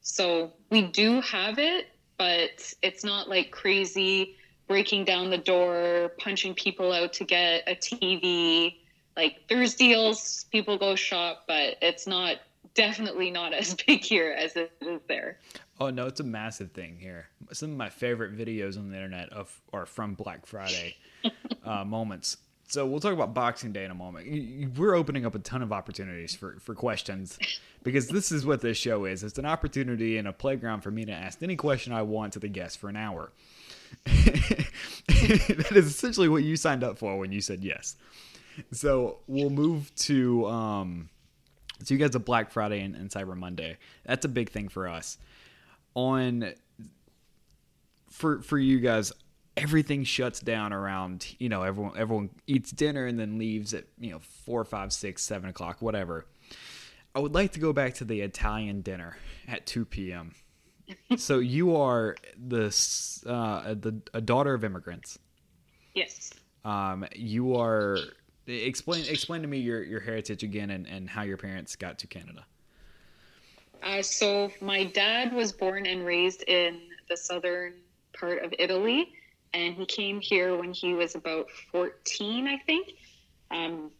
[0.00, 6.54] So we do have it, but it's not like crazy breaking down the door, punching
[6.54, 8.76] people out to get a TV.
[9.16, 12.38] Like there's deals, people go shop, but it's not
[12.74, 15.38] definitely not as big here as it is there.
[15.80, 17.28] Oh no, it's a massive thing here.
[17.52, 20.96] Some of my favorite videos on the internet of are from Black Friday
[21.64, 22.36] uh, moments.
[22.66, 24.78] So we'll talk about Boxing Day in a moment.
[24.78, 27.38] We're opening up a ton of opportunities for, for questions
[27.84, 29.22] because this is what this show is.
[29.22, 32.40] It's an opportunity and a playground for me to ask any question I want to
[32.40, 33.30] the guest for an hour.
[34.06, 37.94] that is essentially what you signed up for when you said yes.
[38.72, 41.08] So we'll move to um,
[41.82, 43.76] so you guys have Black Friday and, and Cyber Monday.
[44.04, 45.18] That's a big thing for us.
[45.94, 46.52] On
[48.10, 49.12] for for you guys,
[49.56, 54.10] everything shuts down around you know everyone everyone eats dinner and then leaves at you
[54.10, 56.26] know four, five, six, seven o'clock, whatever.
[57.14, 60.34] I would like to go back to the Italian dinner at two p.m.
[61.16, 62.66] so you are the
[63.26, 65.18] uh, the a daughter of immigrants.
[65.94, 66.30] Yes.
[66.64, 67.98] Um, you are
[68.46, 72.06] explain explain to me your, your heritage again and, and how your parents got to
[72.06, 72.44] Canada.
[73.82, 77.74] Uh, so my dad was born and raised in the southern
[78.18, 79.12] part of Italy,
[79.52, 82.92] and he came here when he was about 14, I think.
[83.50, 83.90] Um,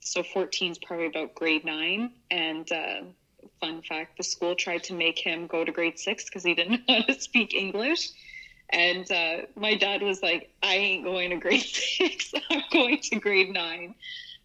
[0.00, 3.02] so 14 is probably about grade nine, and uh,
[3.60, 6.82] fun fact the school tried to make him go to grade six because he didn't
[6.88, 8.10] know how to speak English.
[8.72, 13.16] And uh, my dad was like, I ain't going to grade six, I'm going to
[13.16, 13.94] grade nine.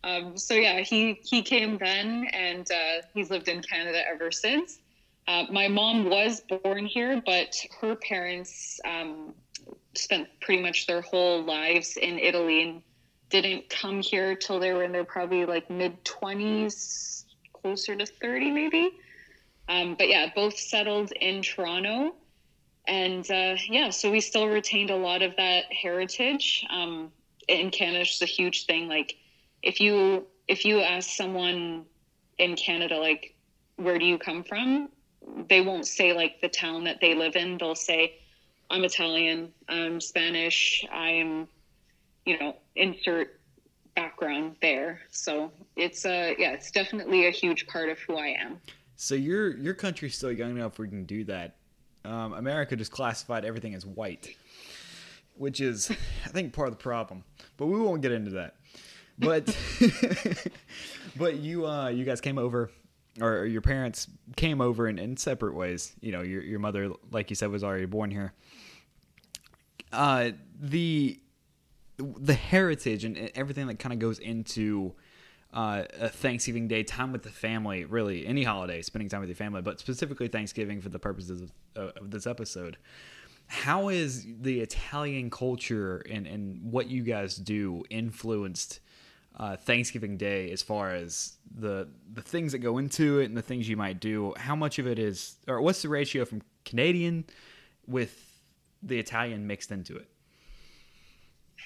[0.04, 4.80] Um, so yeah, he, he came then and uh, he's lived in Canada ever since.
[5.28, 9.34] Uh, my mom was born here, but her parents um,
[9.96, 12.82] spent pretty much their whole lives in Italy and
[13.30, 18.52] didn't come here till they were in their probably like mid 20s, closer to 30
[18.52, 18.92] maybe.
[19.68, 22.16] Um, but yeah, both settled in Toronto.
[22.88, 26.66] And uh, yeah, so we still retained a lot of that heritage.
[26.70, 27.12] Um,
[27.48, 28.88] in Canada, it's a huge thing.
[28.88, 29.16] Like
[29.64, 31.86] if you if you ask someone
[32.38, 33.36] in Canada, like
[33.78, 34.90] where do you come from,
[35.50, 37.58] they won't say like the town that they live in.
[37.58, 38.20] They'll say,
[38.70, 41.48] I'm Italian, I'm Spanish, I'm,
[42.26, 43.40] you know, insert
[43.96, 45.00] background there.
[45.10, 48.60] So it's a yeah, it's definitely a huge part of who I am.
[48.96, 51.56] So your your country's still young enough where you can do that.
[52.04, 54.36] Um, America just classified everything as white,
[55.36, 55.90] which is
[56.26, 57.24] I think part of the problem.
[57.58, 58.56] But we won't get into that.
[59.18, 59.56] But
[61.18, 62.70] but you uh, you guys came over
[63.22, 65.94] or your parents came over in, in separate ways.
[66.02, 68.34] You know, your your mother, like you said, was already born here.
[69.92, 71.20] Uh, the
[71.98, 74.94] the heritage and everything that kind of goes into
[75.54, 79.38] uh, a Thanksgiving Day, time with the family, really any holiday, spending time with your
[79.38, 82.78] family, but specifically Thanksgiving for the purposes of, uh, of this episode.
[83.48, 88.80] How is the Italian culture and, and what you guys do influenced
[89.38, 93.42] uh, Thanksgiving Day as far as the the things that go into it and the
[93.42, 94.34] things you might do?
[94.36, 97.26] How much of it is, or what's the ratio from Canadian
[97.86, 98.42] with
[98.82, 100.10] the Italian mixed into it?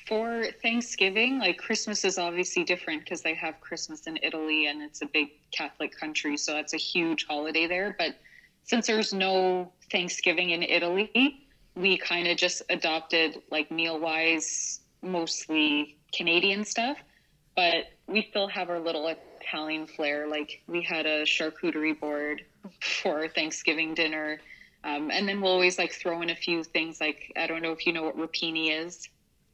[0.09, 5.01] For Thanksgiving, like Christmas is obviously different because they have Christmas in Italy and it's
[5.01, 7.95] a big Catholic country, so that's a huge holiday there.
[7.97, 8.15] But
[8.63, 11.45] since there's no Thanksgiving in Italy,
[11.75, 16.97] we kind of just adopted like meal wise, mostly Canadian stuff
[17.59, 20.29] but we still have our little Italian flair.
[20.29, 22.41] Like we had a charcuterie board
[22.79, 24.39] for Thanksgiving dinner.
[24.85, 27.73] Um, and then we'll always like throw in a few things like I don't know
[27.73, 29.09] if you know what rapini is.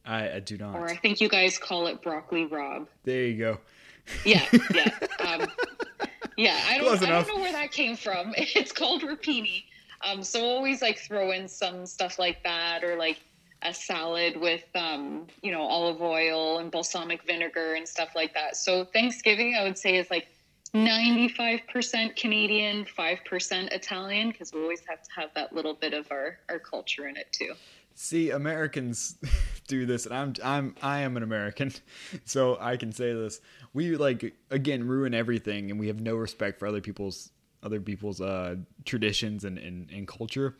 [0.06, 0.76] I, I do not.
[0.76, 2.88] Or I think you guys call it broccoli rabe.
[3.04, 3.58] There you go.
[4.24, 5.48] Yeah, yeah, um,
[6.38, 6.60] yeah.
[6.68, 8.34] I don't, I don't know where that came from.
[8.38, 9.64] It's called rapini.
[10.02, 13.20] Um, so we'll always like throw in some stuff like that, or like
[13.64, 18.56] a salad with um, you know olive oil and balsamic vinegar and stuff like that.
[18.58, 20.28] So Thanksgiving, I would say, is like
[20.76, 26.38] 95% Canadian, 5% Italian, because we always have to have that little bit of our,
[26.50, 27.54] our culture in it too.
[27.96, 29.16] See, Americans
[29.68, 31.72] do this, and I'm I'm I am an American,
[32.26, 33.42] so I can say this.
[33.74, 37.32] We like again ruin everything, and we have no respect for other people's
[37.64, 40.56] other people's uh, traditions and, and and culture.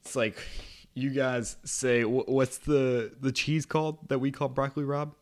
[0.00, 0.36] It's like
[0.94, 5.12] you guys say what's the the cheese called that we call broccoli rabe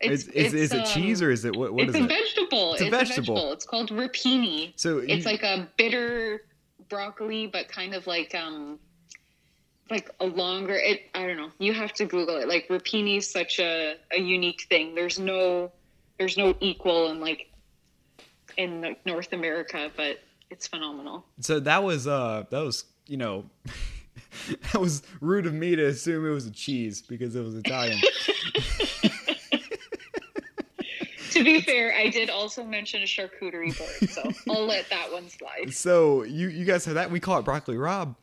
[0.00, 1.72] It's, is, is, is, it um, cheese or is it what?
[1.72, 2.08] What is it?
[2.08, 2.74] Vegetable.
[2.74, 3.34] It's, it's a vegetable.
[3.34, 3.52] vegetable.
[3.52, 4.72] It's called rapini.
[4.76, 6.42] So you, it's like a bitter
[6.88, 8.78] broccoli, but kind of like um
[9.90, 10.74] like a longer.
[10.74, 11.50] It I don't know.
[11.58, 12.48] You have to Google it.
[12.48, 14.94] Like rapini is such a a unique thing.
[14.94, 15.72] There's no
[16.18, 17.50] there's no equal in like
[18.56, 21.24] in like North America, but it's phenomenal.
[21.40, 23.44] So that was uh that was you know
[24.72, 27.98] that was rude of me to assume it was a cheese because it was Italian.
[31.30, 35.28] to be fair, I did also mention a charcuterie board, so I'll let that one
[35.28, 35.72] slide.
[35.72, 37.10] So you you guys have that.
[37.10, 38.14] We call it broccoli rabe.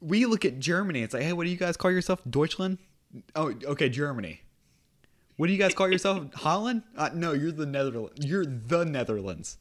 [0.00, 1.02] We look at Germany.
[1.02, 2.20] It's like, hey, what do you guys call yourself?
[2.28, 2.78] Deutschland?
[3.34, 4.40] Oh, okay, Germany.
[5.36, 6.26] What do you guys call yourself?
[6.34, 6.82] Holland?
[6.96, 8.24] Uh, no, you're the Netherlands.
[8.24, 9.58] You're the Netherlands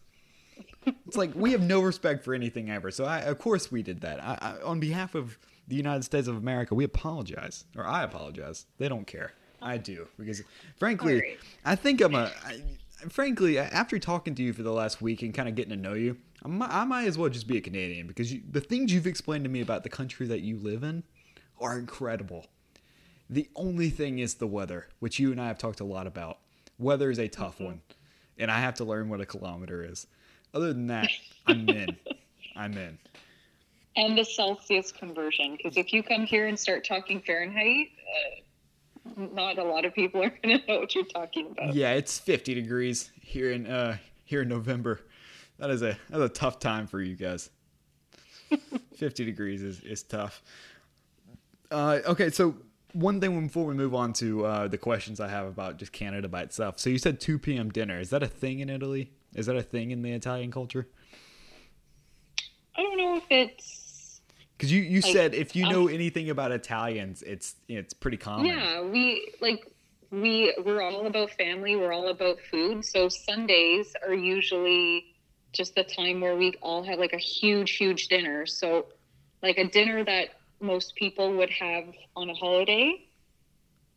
[0.85, 2.91] it's like we have no respect for anything ever.
[2.91, 4.21] So I, of course we did that.
[4.23, 5.37] I, I, on behalf of
[5.67, 8.65] the United States of America, we apologize, or I apologize.
[8.77, 9.33] They don't care.
[9.61, 10.41] I do because,
[10.77, 11.39] frankly, right.
[11.65, 12.31] I think I'm a.
[12.45, 12.61] I,
[13.09, 15.93] frankly, after talking to you for the last week and kind of getting to know
[15.93, 18.93] you, I might, I might as well just be a Canadian because you, the things
[18.93, 21.03] you've explained to me about the country that you live in
[21.59, 22.47] are incredible.
[23.29, 26.39] The only thing is the weather, which you and I have talked a lot about.
[26.77, 27.65] Weather is a tough mm-hmm.
[27.65, 27.81] one,
[28.37, 30.07] and I have to learn what a kilometer is.
[30.53, 31.09] Other than that,
[31.45, 31.95] I'm in.
[32.55, 32.97] I'm in.
[33.95, 39.57] And the Celsius conversion, because if you come here and start talking Fahrenheit, uh, not
[39.57, 41.73] a lot of people are going to know what you're talking about.
[41.73, 45.01] Yeah, it's 50 degrees here in uh, here in November.
[45.59, 47.49] That is a that's a tough time for you guys.
[48.95, 50.41] 50 degrees is, is tough.
[51.69, 52.55] Uh, okay, so
[52.93, 56.27] one thing before we move on to uh, the questions I have about just Canada
[56.27, 56.79] by itself.
[56.79, 57.69] So you said 2 p.m.
[57.69, 57.99] dinner.
[57.99, 59.11] Is that a thing in Italy?
[59.35, 60.87] Is that a thing in the Italian culture?
[62.75, 64.21] I don't know if it's
[64.57, 68.17] Because you, you Like, said if you um, know anything about Italians, it's it's pretty
[68.17, 68.47] common.
[68.47, 69.65] Yeah, we like
[70.09, 71.75] we we're all about family.
[71.75, 72.83] We're all about food.
[72.83, 75.13] So Sundays are usually
[75.53, 78.45] just the time where we all have like a huge, huge dinner.
[78.45, 78.87] So
[79.41, 80.29] like a dinner that
[80.61, 81.85] most people would have
[82.15, 83.05] on a holiday,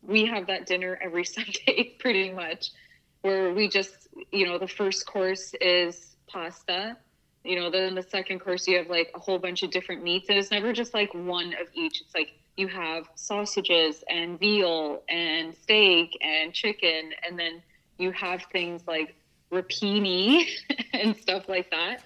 [0.02, 2.70] we have that dinner every Sunday, pretty much.
[3.22, 6.96] Where we just, you know, the first course is pasta.
[7.44, 10.28] You know, then the second course you have like a whole bunch of different meats,
[10.28, 12.00] and it's never just like one of each.
[12.00, 17.62] It's like you have sausages and veal and steak and chicken, and then
[17.98, 19.14] you have things like
[19.52, 20.46] rapini
[20.92, 22.02] and stuff like that.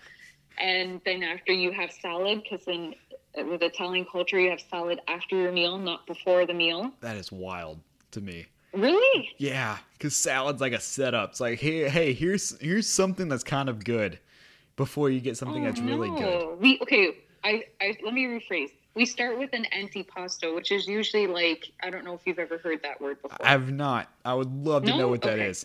[0.58, 2.94] And then after you have salad, because in
[3.36, 6.90] with Italian culture you have salad after your meal, not before the meal.
[7.00, 7.80] That is wild
[8.12, 8.46] to me.
[8.72, 9.30] Really?
[9.38, 11.30] Yeah, because salad's like a setup.
[11.30, 14.18] It's like, hey, hey, here's here's something that's kind of good
[14.76, 16.42] before you get something oh, that's really good.
[16.42, 16.56] Oh.
[16.60, 17.16] We okay.
[17.44, 18.70] I, I let me rephrase.
[18.94, 22.58] We start with an antipasto, which is usually like I don't know if you've ever
[22.58, 23.46] heard that word before.
[23.46, 24.10] I've not.
[24.24, 24.98] I would love to No?
[24.98, 25.64] know what that is.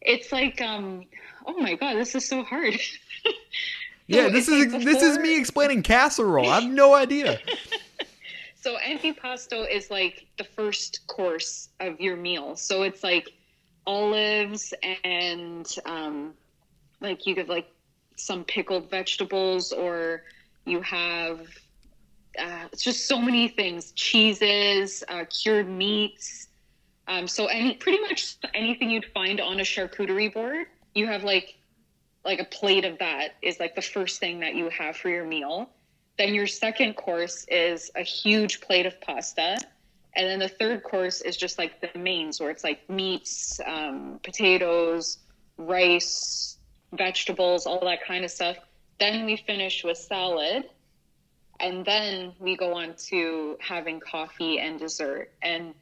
[0.00, 1.04] It's like um.
[1.46, 2.74] Oh my god, this is so hard.
[4.10, 6.48] Yeah, So this is like this is me explaining casserole.
[6.48, 7.38] I have no idea.
[8.60, 12.56] So antipasto is like the first course of your meal.
[12.56, 13.30] So it's like
[13.86, 14.74] olives
[15.04, 16.34] and um,
[17.00, 17.68] like you have like
[18.16, 20.24] some pickled vegetables, or
[20.66, 21.40] you have
[22.38, 26.47] uh, it's just so many things: cheeses, uh, cured meats.
[27.08, 31.56] Um, so any pretty much anything you'd find on a charcuterie board, you have like
[32.24, 35.24] like a plate of that is like the first thing that you have for your
[35.24, 35.70] meal.
[36.18, 39.56] Then your second course is a huge plate of pasta.
[40.14, 44.18] And then the third course is just like the mains, where it's like meats, um,
[44.22, 45.18] potatoes,
[45.56, 46.58] rice,
[46.92, 48.56] vegetables, all that kind of stuff.
[48.98, 50.64] Then we finish with salad.
[51.60, 55.32] And then we go on to having coffee and dessert.
[55.40, 55.72] And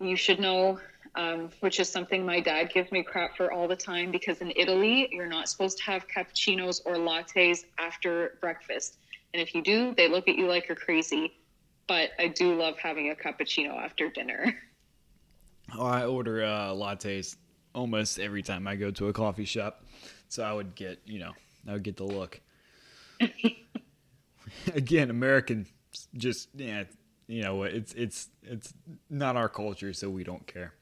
[0.00, 0.78] you should know,
[1.14, 4.52] um, which is something my dad gives me crap for all the time, because in
[4.56, 8.98] Italy, you're not supposed to have cappuccinos or lattes after breakfast.
[9.34, 11.32] And if you do, they look at you like you're crazy.
[11.86, 14.54] But I do love having a cappuccino after dinner.
[15.76, 17.36] Oh, I order uh, lattes
[17.74, 19.84] almost every time I go to a coffee shop,
[20.28, 21.32] so I would get you know
[21.68, 22.40] I would get the look.
[24.74, 25.66] Again, American,
[26.16, 26.84] just yeah,
[27.28, 27.62] you know?
[27.62, 28.74] It's it's it's
[29.08, 30.74] not our culture, so we don't care.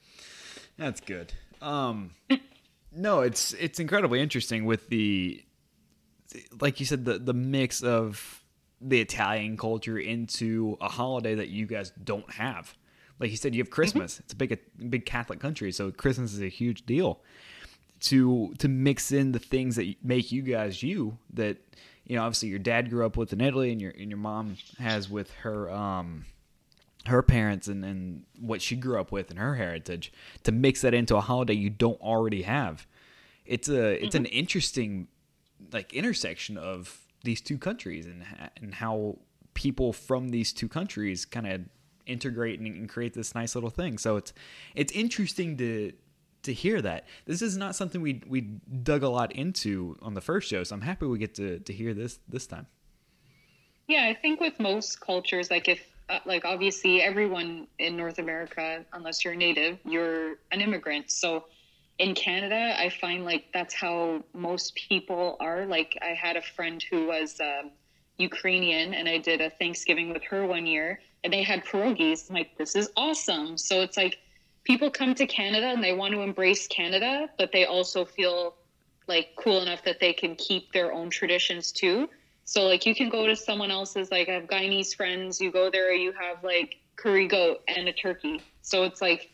[0.78, 1.32] That's good.
[1.60, 2.12] Um,
[2.92, 5.44] no, it's it's incredibly interesting with the,
[6.60, 8.42] like you said, the the mix of
[8.80, 12.74] the Italian culture into a holiday that you guys don't have.
[13.18, 14.20] Like you said, you have Christmas.
[14.20, 14.58] It's a big
[14.90, 17.20] big Catholic country, so Christmas is a huge deal.
[18.00, 21.56] To to mix in the things that make you guys you that
[22.04, 24.58] you know obviously your dad grew up with in Italy and your and your mom
[24.78, 26.26] has with her um
[27.08, 30.12] her parents and, and what she grew up with and her heritage
[30.44, 32.86] to mix that into a holiday you don't already have.
[33.44, 34.38] It's a it's an mm-hmm.
[34.38, 35.08] interesting
[35.72, 38.24] like intersection of these two countries and
[38.60, 39.18] and how
[39.54, 41.62] people from these two countries kind of
[42.06, 43.98] integrate and, and create this nice little thing.
[43.98, 44.32] So it's
[44.74, 45.92] it's interesting to
[46.42, 47.06] to hear that.
[47.24, 50.74] This is not something we we dug a lot into on the first show so
[50.74, 52.66] i'm happy we get to to hear this this time.
[53.86, 58.84] Yeah, I think with most cultures, like if, uh, like obviously everyone in North America,
[58.92, 61.10] unless you're a native, you're an immigrant.
[61.10, 61.46] So
[61.98, 65.66] in Canada, I find like that's how most people are.
[65.66, 67.70] Like I had a friend who was um,
[68.18, 72.28] Ukrainian, and I did a Thanksgiving with her one year, and they had pierogies.
[72.28, 73.56] I'm like, this is awesome.
[73.58, 74.18] So it's like
[74.64, 78.56] people come to Canada and they want to embrace Canada, but they also feel
[79.08, 82.08] like cool enough that they can keep their own traditions too.
[82.46, 85.68] So like you can go to someone else's like I have Guyanese friends, you go
[85.68, 88.40] there, you have like curry goat and a turkey.
[88.62, 89.30] So it's like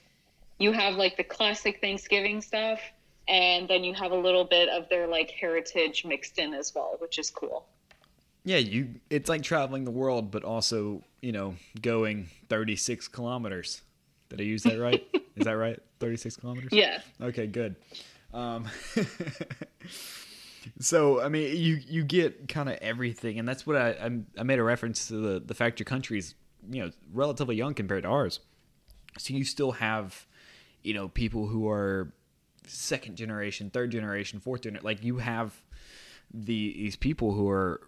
[0.58, 2.80] you have like the classic Thanksgiving stuff
[3.28, 6.96] and then you have a little bit of their like heritage mixed in as well,
[7.00, 7.66] which is cool.
[8.44, 13.82] Yeah, you it's like traveling the world, but also, you know, going 36 kilometers.
[14.30, 15.06] Did I use that right?
[15.36, 15.78] Is that right?
[16.00, 16.72] 36 kilometers?
[16.72, 17.00] Yeah.
[17.20, 17.76] Okay, good.
[18.32, 18.68] Um,
[20.78, 24.42] so, I mean, you you get kind of everything, and that's what I I'm, I
[24.42, 26.34] made a reference to the the fact your country's
[26.70, 28.40] you know relatively young compared to ours.
[29.18, 30.26] So you still have,
[30.82, 32.12] you know, people who are
[32.66, 34.84] second generation, third generation, fourth generation.
[34.84, 35.54] Like you have
[36.32, 37.80] the these people who are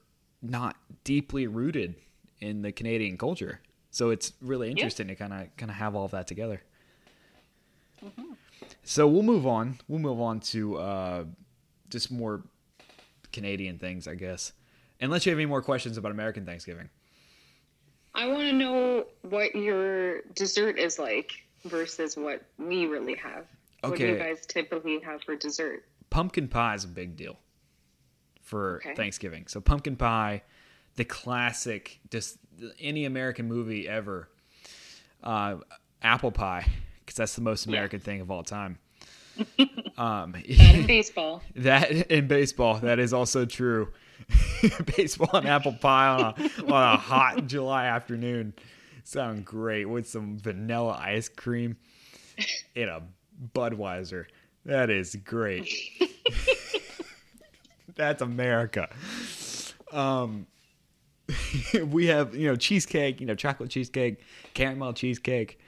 [0.43, 1.95] not deeply rooted
[2.41, 3.61] in the Canadian culture.
[3.91, 6.63] So it's really interesting to kind of kind of have all of that together.
[8.83, 9.79] So we'll move on.
[9.89, 11.25] We'll move on to uh,
[11.89, 12.43] just more
[13.35, 14.53] Canadian things, I guess.
[15.01, 16.89] Unless you have any more questions about American Thanksgiving.
[18.15, 21.33] I want to know what your dessert is like
[21.65, 23.45] versus what we really have.
[23.81, 25.85] What do you guys typically have for dessert?
[26.11, 27.37] Pumpkin pie is a big deal
[28.41, 28.95] for Okay.
[28.95, 29.47] Thanksgiving.
[29.49, 30.43] So pumpkin pie,
[30.97, 32.39] the classic, just
[32.79, 34.29] any American movie ever.
[35.23, 35.57] Uh,
[36.03, 36.67] apple pie,
[37.01, 38.79] because that's the most American thing of all time.
[39.99, 41.43] um, in baseball.
[41.57, 43.93] That in baseball, that is also true.
[44.97, 48.55] baseball and apple pie on a, on a hot July afternoon
[49.03, 51.77] sound great with some vanilla ice cream
[52.75, 53.03] in a
[53.55, 54.25] Budweiser.
[54.65, 55.71] That is great.
[57.97, 58.89] That's America.
[59.93, 60.47] Um,
[61.87, 64.21] we have you know cheesecake, you know chocolate cheesecake,
[64.55, 65.59] caramel cheesecake.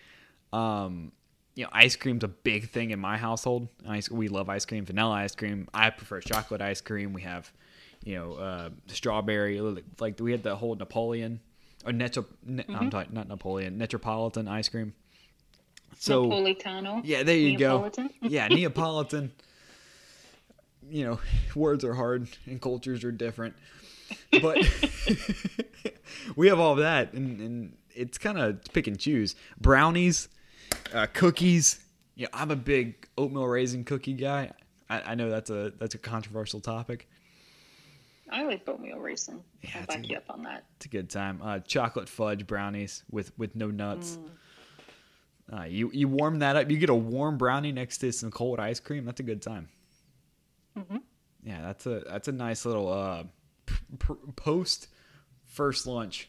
[0.52, 1.12] Um,
[1.56, 3.66] you know, ice cream's a big thing in my household.
[3.88, 5.66] Ice, we love ice cream, vanilla ice cream.
[5.74, 7.12] I prefer chocolate ice cream.
[7.12, 7.50] We have,
[8.04, 9.60] you know, uh, strawberry.
[9.98, 11.40] Like we had the whole Napoleon
[11.84, 14.92] or Netro, ne, I'm talking not Napoleon, Metropolitan ice cream.
[15.98, 17.00] So Napolitano.
[17.04, 18.08] yeah, there you Neapolitan?
[18.08, 18.12] go.
[18.28, 19.32] Yeah, Neapolitan.
[20.90, 21.20] you know,
[21.54, 23.54] words are hard and cultures are different,
[24.42, 24.58] but
[26.36, 29.34] we have all of that, and, and it's kind of pick and choose.
[29.58, 30.28] Brownies,
[30.94, 31.80] uh, cookies.
[32.14, 34.52] Yeah, I'm a big oatmeal raisin cookie guy.
[34.88, 37.08] I, I know that's a that's a controversial topic.
[38.30, 39.40] I like oatmeal raisin.
[39.62, 40.64] Yeah, I'll back a- you up on that.
[40.76, 41.40] It's a good time.
[41.42, 44.18] Uh, chocolate fudge brownies with with no nuts.
[45.52, 46.70] Uh, you you warm that up.
[46.70, 49.04] You get a warm brownie next to some cold ice cream.
[49.04, 49.68] That's a good time.
[51.44, 53.22] Yeah, that's a that's a nice little uh,
[53.66, 54.88] p- p- post
[55.46, 56.28] first lunch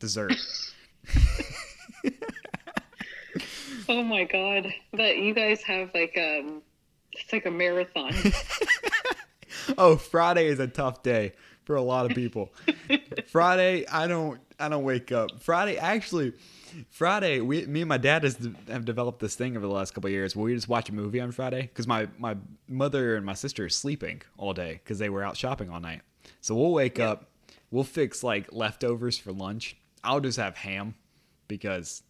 [0.00, 0.34] dessert.
[3.90, 6.62] Oh my god, But you guys have like um,
[7.10, 8.14] it's like a marathon.
[9.78, 11.32] oh, Friday is a tough day
[11.64, 12.54] for a lot of people.
[13.26, 15.40] Friday, I don't I don't wake up.
[15.40, 16.34] Friday, actually,
[16.88, 18.38] Friday, we me and my dad has
[18.68, 20.94] have developed this thing over the last couple of years where we just watch a
[20.94, 22.36] movie on Friday because my my
[22.68, 26.02] mother and my sister are sleeping all day because they were out shopping all night.
[26.40, 27.28] So we'll wake up,
[27.72, 29.76] we'll fix like leftovers for lunch.
[30.04, 30.94] I'll just have ham
[31.48, 32.04] because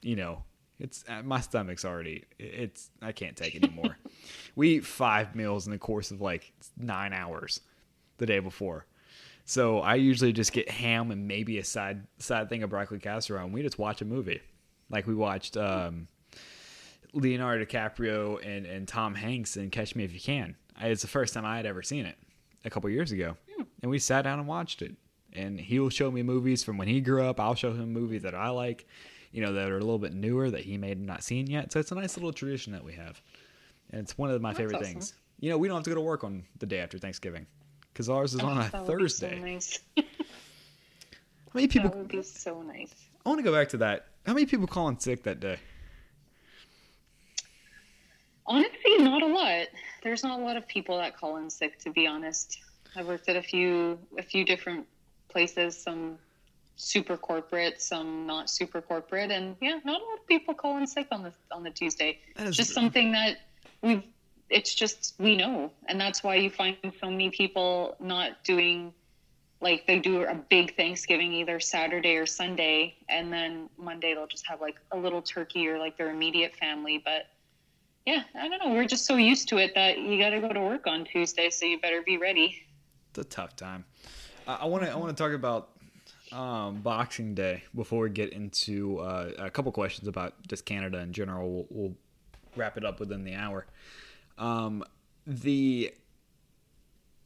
[0.00, 0.42] you know
[0.78, 3.96] it's uh, my stomach's already it's I can't take anymore.
[4.56, 7.60] we eat five meals in the course of like nine hours
[8.18, 8.86] the day before.
[9.44, 13.44] So I usually just get ham and maybe a side side thing of broccoli casserole,
[13.44, 14.40] and we just watch a movie.
[14.90, 16.08] Like we watched um,
[17.12, 20.56] Leonardo DiCaprio and, and Tom Hanks in Catch Me If You Can.
[20.76, 22.16] I, it's the first time I had ever seen it
[22.64, 23.36] a couple years ago,
[23.82, 24.94] and we sat down and watched it.
[25.32, 27.38] And he'll show me movies from when he grew up.
[27.38, 28.86] I'll show him movies that I like,
[29.36, 31.70] you know, that are a little bit newer that he may have not seen yet.
[31.70, 33.20] So it's a nice little tradition that we have,
[33.90, 34.86] and it's one of my That's favorite awesome.
[34.94, 35.12] things.
[35.40, 37.46] You know, we don't have to go to work on the day after Thanksgiving
[37.92, 39.38] because ours is oh, on a so Thursday.
[39.38, 39.78] nice.
[39.98, 40.04] How
[41.52, 41.90] many people?
[41.90, 42.94] That would be so nice.
[43.26, 44.06] I want to go back to that.
[44.24, 45.58] How many people calling sick that day?
[48.46, 49.66] Honestly, not a lot.
[50.02, 52.58] There's not a lot of people that call in sick, to be honest.
[52.96, 54.86] I've worked at a few a few different
[55.28, 56.16] places, some
[56.76, 60.86] super corporate, some not super corporate, and yeah, not a lot of people call in
[60.86, 62.20] sick on the on the Tuesday.
[62.36, 63.38] That is just something that
[63.82, 64.02] we've.
[64.48, 68.92] It's just we know, and that's why you find so many people not doing
[69.60, 74.46] like they do a big Thanksgiving either Saturday or Sunday, and then Monday they'll just
[74.46, 77.02] have like a little turkey or like their immediate family.
[77.04, 77.26] But
[78.04, 78.74] yeah, I don't know.
[78.74, 81.50] We're just so used to it that you got to go to work on Tuesday,
[81.50, 82.62] so you better be ready.
[83.10, 83.84] It's a tough time.
[84.46, 85.70] I want to I want to talk about
[86.36, 91.12] um, Boxing Day before we get into uh, a couple questions about just Canada in
[91.12, 91.50] general.
[91.50, 91.94] We'll, we'll
[92.54, 93.66] wrap it up within the hour.
[94.38, 94.84] Um,
[95.26, 95.92] the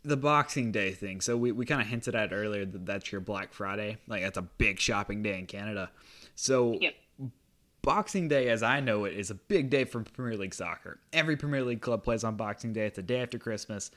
[0.02, 1.20] the Boxing Day thing.
[1.20, 3.98] So we, we kind of hinted at earlier that that's your Black Friday.
[4.06, 5.90] Like that's a big shopping day in Canada.
[6.36, 6.94] So Yep.
[7.82, 11.00] Boxing Day, as I know it, is a big day for Premier League soccer.
[11.12, 12.86] Every Premier League club plays on Boxing Day.
[12.86, 13.90] It's the day after Christmas,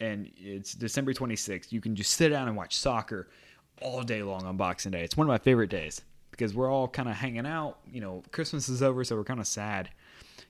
[0.00, 1.70] and it's December 26th.
[1.70, 3.28] You can just sit down and watch soccer
[3.80, 5.02] all day long on Boxing Day.
[5.02, 7.78] It's one of my favorite days because we're all kind of hanging out.
[7.90, 9.90] You know, Christmas is over, so we're kind of sad.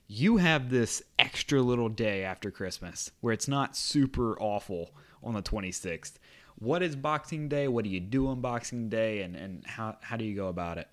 [0.08, 4.90] You have this extra little day after Christmas where it's not super awful
[5.22, 6.14] on the 26th.
[6.58, 7.68] What is Boxing Day?
[7.68, 9.22] What do you do on Boxing Day?
[9.22, 10.88] And, and how, how do you go about it?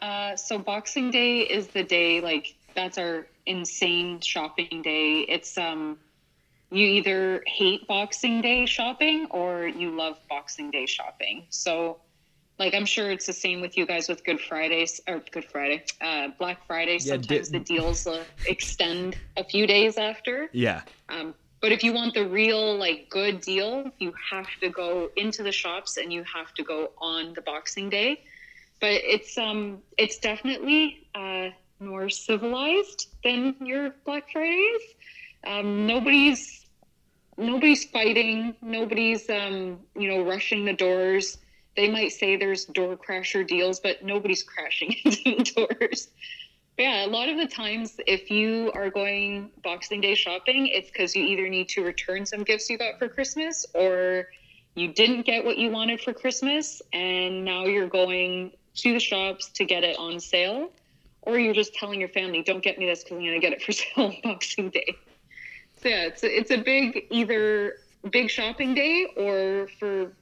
[0.00, 5.20] Uh, so Boxing Day is the day like that's our insane shopping day.
[5.20, 5.98] It's um,
[6.74, 11.46] you either hate Boxing Day shopping or you love Boxing Day shopping.
[11.50, 11.98] So,
[12.58, 15.84] like I'm sure it's the same with you guys with Good Fridays or Good Friday,
[16.00, 16.98] uh, Black Friday.
[17.00, 20.48] Yeah, Sometimes di- the deals uh, extend a few days after.
[20.52, 20.82] Yeah.
[21.08, 25.42] Um, But if you want the real like good deal, you have to go into
[25.42, 28.20] the shops and you have to go on the Boxing Day.
[28.80, 31.48] But it's um it's definitely uh,
[31.80, 34.82] more civilized than your Black Fridays.
[35.46, 36.63] Um, nobody's
[37.36, 38.54] nobody's fighting.
[38.62, 41.38] Nobody's um, you know rushing the doors.
[41.76, 46.08] They might say there's door crasher deals, but nobody's crashing into doors.
[46.78, 51.14] Yeah, a lot of the times, if you are going Boxing Day shopping, it's because
[51.14, 54.26] you either need to return some gifts you got for Christmas or
[54.74, 59.48] you didn't get what you wanted for Christmas and now you're going to the shops
[59.50, 60.70] to get it on sale,
[61.22, 63.52] or you're just telling your family, don't get me this because I'm going to get
[63.52, 64.96] it for sale on Boxing Day.
[65.84, 67.74] Yeah, it's a, it's a big either
[68.10, 70.12] big shopping day or for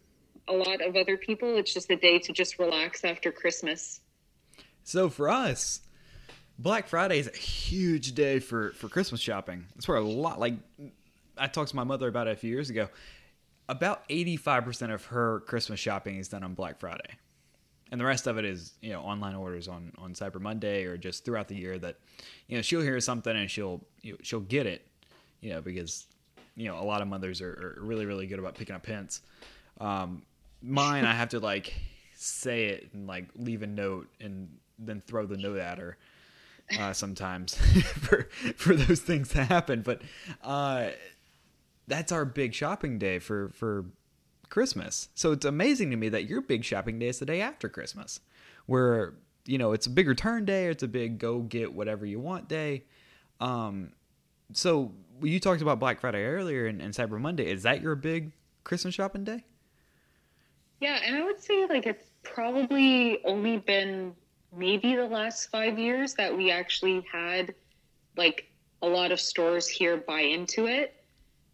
[0.49, 4.01] a lot of other people, it's just a day to just relax after Christmas.
[4.85, 5.81] So for us,
[6.59, 9.67] Black Friday is a huge day for for Christmas shopping.
[9.75, 10.55] That's where a lot like
[11.39, 12.89] I talked to my mother about it a few years ago.
[13.69, 17.17] About 85% of her Christmas shopping is done on Black Friday.
[17.91, 20.97] And the rest of it is, you know, online orders on on Cyber Monday or
[20.97, 21.97] just throughout the year that
[22.49, 24.87] you know, she'll hear something and she'll you know, she'll get it,
[25.43, 26.07] you know, because
[26.57, 29.21] you know, a lot of mothers are, are really really good about picking up hints.
[29.81, 30.23] Um,
[30.63, 31.75] mine I have to like
[32.15, 35.99] say it and like leave a note and then throw the note at her
[36.79, 39.83] uh, sometimes for for those things to happen.
[39.83, 40.03] But
[40.43, 40.91] uh,
[41.89, 43.87] that's our big shopping day for for
[44.49, 45.09] Christmas.
[45.15, 48.21] So it's amazing to me that your big shopping day is the day after Christmas,
[48.67, 49.15] where
[49.47, 52.49] you know it's a big return day, it's a big go get whatever you want
[52.49, 52.85] day.
[53.41, 53.93] Um,
[54.53, 54.93] so
[55.23, 57.51] you talked about Black Friday earlier and, and Cyber Monday.
[57.51, 58.33] Is that your big
[58.65, 59.45] Christmas shopping day?
[60.81, 64.15] Yeah, and I would say like it's probably only been
[64.55, 67.55] maybe the last five years that we actually had
[68.17, 68.51] like
[68.83, 70.97] a lot of stores here buy into it.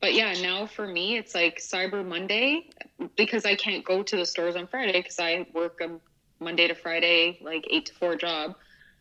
[0.00, 2.70] But yeah, now for me, it's like Cyber Monday
[3.16, 5.98] because I can't go to the stores on Friday because I work a
[6.42, 8.56] Monday to Friday, like eight to four job.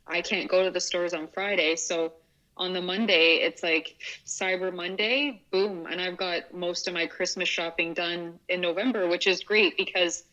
[0.07, 1.75] I can't go to the stores on Friday.
[1.75, 2.13] So
[2.57, 5.87] on the Monday, it's like Cyber Monday, boom.
[5.89, 10.23] And I've got most of my Christmas shopping done in November, which is great because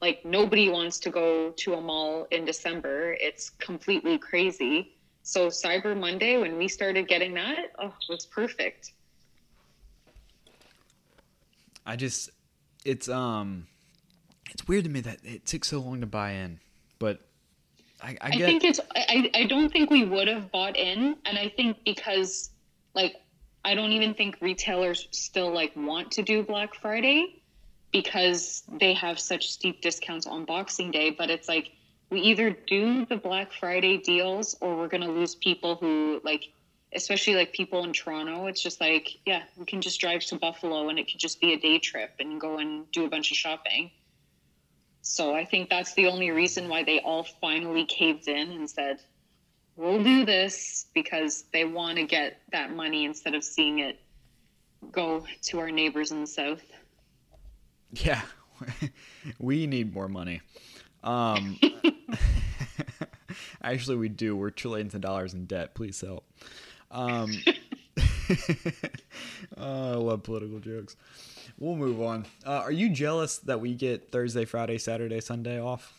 [0.00, 3.16] like nobody wants to go to a mall in December.
[3.20, 4.96] It's completely crazy.
[5.22, 8.92] So Cyber Monday, when we started getting that, oh, was perfect.
[11.86, 12.30] I just,
[12.84, 13.66] it's um,
[14.50, 16.60] it's weird to me that it took so long to buy in,
[16.98, 17.20] but
[18.02, 18.80] I, I, I think it's.
[18.96, 22.50] I I don't think we would have bought in, and I think because
[22.94, 23.16] like
[23.64, 27.42] I don't even think retailers still like want to do Black Friday
[27.92, 31.10] because they have such steep discounts on Boxing Day.
[31.10, 31.70] But it's like
[32.10, 36.50] we either do the Black Friday deals or we're gonna lose people who like,
[36.92, 38.46] especially like people in Toronto.
[38.46, 41.52] It's just like, yeah, we can just drive to Buffalo and it could just be
[41.52, 43.92] a day trip and go and do a bunch of shopping.
[45.02, 49.00] So I think that's the only reason why they all finally caved in and said,
[49.76, 54.00] we'll do this because they want to get that money instead of seeing it
[54.90, 56.62] go to our neighbors in the south.
[57.92, 58.22] Yeah,
[59.38, 60.40] we need more money.
[61.04, 61.58] Um,
[63.62, 64.36] actually, we do.
[64.36, 65.74] We're trillions of dollars in debt.
[65.74, 66.24] Please help.
[66.90, 67.32] Um,
[69.56, 70.96] oh, I love political jokes.
[71.58, 72.26] We'll move on.
[72.46, 75.92] Uh, are you jealous that we get Thursday, Friday, Saturday, Sunday off?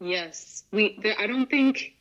[0.00, 0.98] Yes, we.
[1.18, 1.94] I don't think.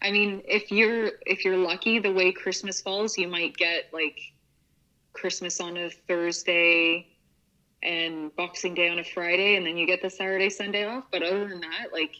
[0.00, 4.18] I mean, if you're if you're lucky, the way Christmas falls, you might get like
[5.12, 7.06] Christmas on a Thursday
[7.82, 11.04] and Boxing Day on a Friday, and then you get the Saturday, Sunday off.
[11.10, 12.16] But other than that, like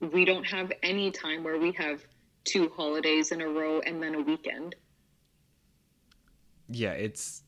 [0.00, 2.04] we don't have any time where we have
[2.44, 4.74] two holidays in a row and then a weekend.
[6.68, 7.42] Yeah, it's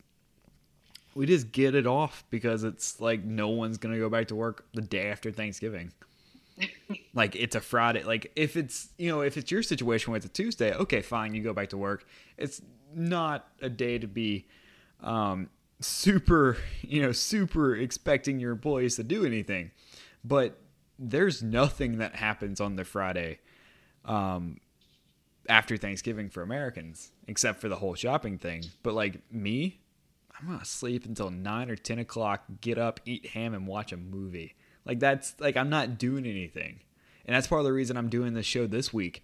[1.13, 4.65] we just get it off because it's like no one's gonna go back to work
[4.73, 5.91] the day after Thanksgiving.
[7.13, 8.03] like it's a Friday.
[8.03, 11.33] Like if it's you know if it's your situation where it's a Tuesday, okay, fine,
[11.33, 12.05] you go back to work.
[12.37, 12.61] It's
[12.93, 14.47] not a day to be
[15.01, 15.49] um,
[15.79, 19.71] super you know super expecting your employees to do anything,
[20.23, 20.57] but
[20.97, 23.39] there's nothing that happens on the Friday
[24.05, 24.59] um,
[25.51, 28.63] after Thanksgiving for Americans except for the whole shopping thing.
[28.83, 29.81] But like me,
[30.39, 33.97] I'm gonna sleep until nine or ten o'clock, get up, eat ham, and watch a
[33.97, 34.55] movie.
[34.85, 36.79] Like that's like I'm not doing anything,
[37.25, 39.23] and that's part of the reason I'm doing this show this week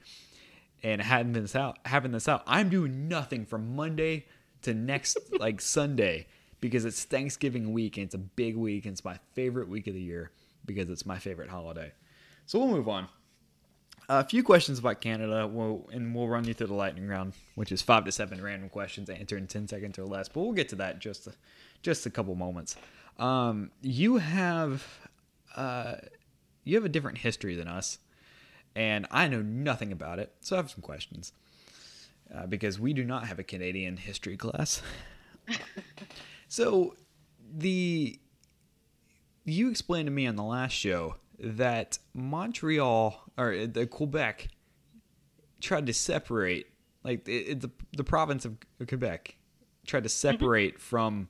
[0.84, 1.80] and having this out.
[1.86, 4.25] Having this out, I'm doing nothing from Monday
[4.63, 6.28] to next like Sunday
[6.59, 9.93] because it's Thanksgiving week and it's a big week and it's my favorite week of
[9.93, 10.32] the year
[10.65, 11.93] because it's my favorite holiday.
[12.45, 13.07] So we'll move on.
[14.10, 17.72] A few questions about Canada, we'll, and we'll run you through the lightning round, which
[17.72, 20.30] is five to seven random questions answered in ten seconds or less.
[20.30, 21.34] But we'll get to that just a,
[21.82, 22.76] just a couple moments.
[23.18, 24.86] Um, you have
[25.55, 25.95] uh,
[26.64, 27.99] you have a different history than us,
[28.76, 31.34] and I know nothing about it, so I have some questions.
[32.34, 34.82] Uh, because we do not have a Canadian history class.
[36.49, 36.95] so
[37.55, 38.20] the
[39.45, 44.47] you explained to me on the last show that Montreal or the Quebec
[45.61, 46.67] tried to separate,
[47.03, 48.57] like it, the the province of
[48.88, 49.35] Quebec
[49.85, 50.81] tried to separate mm-hmm.
[50.81, 51.29] from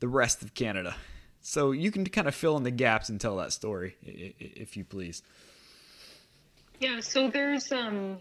[0.00, 0.96] the rest of Canada.
[1.40, 4.84] So you can kind of fill in the gaps and tell that story, if you
[4.84, 5.22] please.
[6.78, 7.00] Yeah.
[7.00, 8.18] So there's um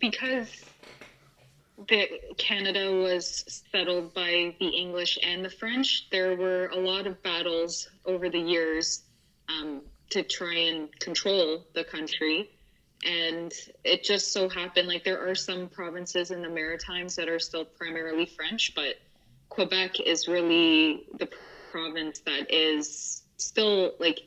[0.00, 0.64] because
[1.88, 2.08] that
[2.38, 7.88] Canada was settled by the English and the French, there were a lot of battles
[8.06, 9.02] over the years
[9.48, 12.50] um, to try and control the country.
[13.06, 13.52] And
[13.84, 17.64] it just so happened like there are some provinces in the Maritimes that are still
[17.64, 18.94] primarily French, but
[19.48, 21.28] Quebec is really the
[21.70, 24.20] province that is still like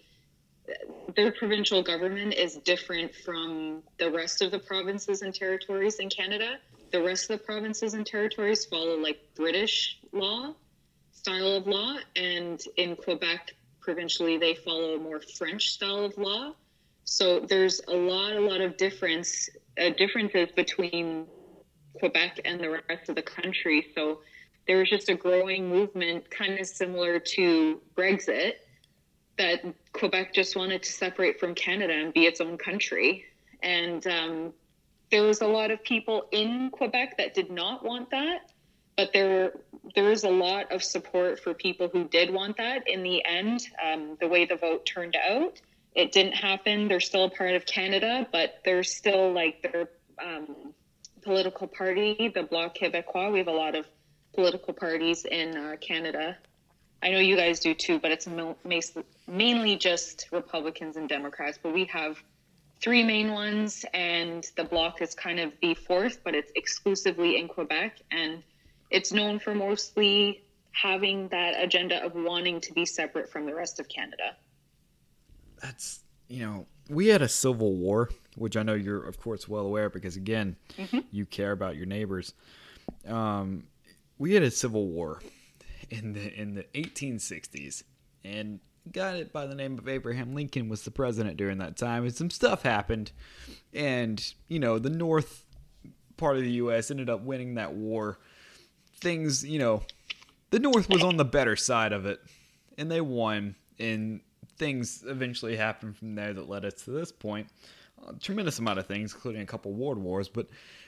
[1.15, 6.57] their provincial government is different from the rest of the provinces and territories in Canada
[6.91, 10.53] the rest of the provinces and territories follow like British law
[11.11, 13.53] style of law, and in Quebec
[13.87, 16.51] provincially they follow a more French style of law.
[17.05, 19.49] So there's a lot, a lot of difference
[19.81, 21.25] uh, differences between
[21.97, 23.87] Quebec and the rest of the country.
[23.95, 24.19] So
[24.67, 28.55] there was just a growing movement, kind of similar to Brexit,
[29.37, 29.63] that
[29.93, 33.23] Quebec just wanted to separate from Canada and be its own country.
[33.63, 34.53] And um,
[35.11, 38.51] there was a lot of people in Quebec that did not want that,
[38.97, 39.53] but there
[39.95, 42.87] there was a lot of support for people who did want that.
[42.87, 45.61] In the end, um, the way the vote turned out,
[45.95, 46.87] it didn't happen.
[46.87, 49.89] They're still a part of Canada, but they're still like their
[50.21, 50.73] um,
[51.21, 53.31] political party, the Bloc Québécois.
[53.31, 53.87] We have a lot of
[54.33, 56.37] political parties in uh, Canada.
[57.01, 58.27] I know you guys do too, but it's
[59.27, 61.59] mainly just Republicans and Democrats.
[61.61, 62.17] But we have
[62.81, 67.47] three main ones, and the bloc is kind of the fourth, but it's exclusively in
[67.47, 68.43] Quebec, and
[68.89, 73.79] it's known for mostly having that agenda of wanting to be separate from the rest
[73.79, 74.35] of Canada.
[75.61, 79.65] That's you know we had a civil war, which I know you're of course well
[79.65, 80.99] aware because again, mm-hmm.
[81.11, 82.33] you care about your neighbors.
[83.07, 83.63] Um,
[84.17, 85.21] we had a civil war
[85.89, 87.83] in the in the 1860s,
[88.23, 88.59] and
[88.91, 92.15] got it by the name of Abraham Lincoln was the president during that time, and
[92.15, 93.11] some stuff happened,
[93.73, 95.45] and you know the North
[96.17, 96.91] part of the U.S.
[96.91, 98.19] ended up winning that war.
[98.99, 99.83] Things, you know,
[100.49, 102.21] the North was on the better side of it,
[102.77, 103.55] and they won.
[103.79, 104.21] And
[104.57, 107.47] things eventually happened from there that led us to this point
[108.07, 110.29] a tremendous amount of things, including a couple world wars.
[110.29, 110.47] But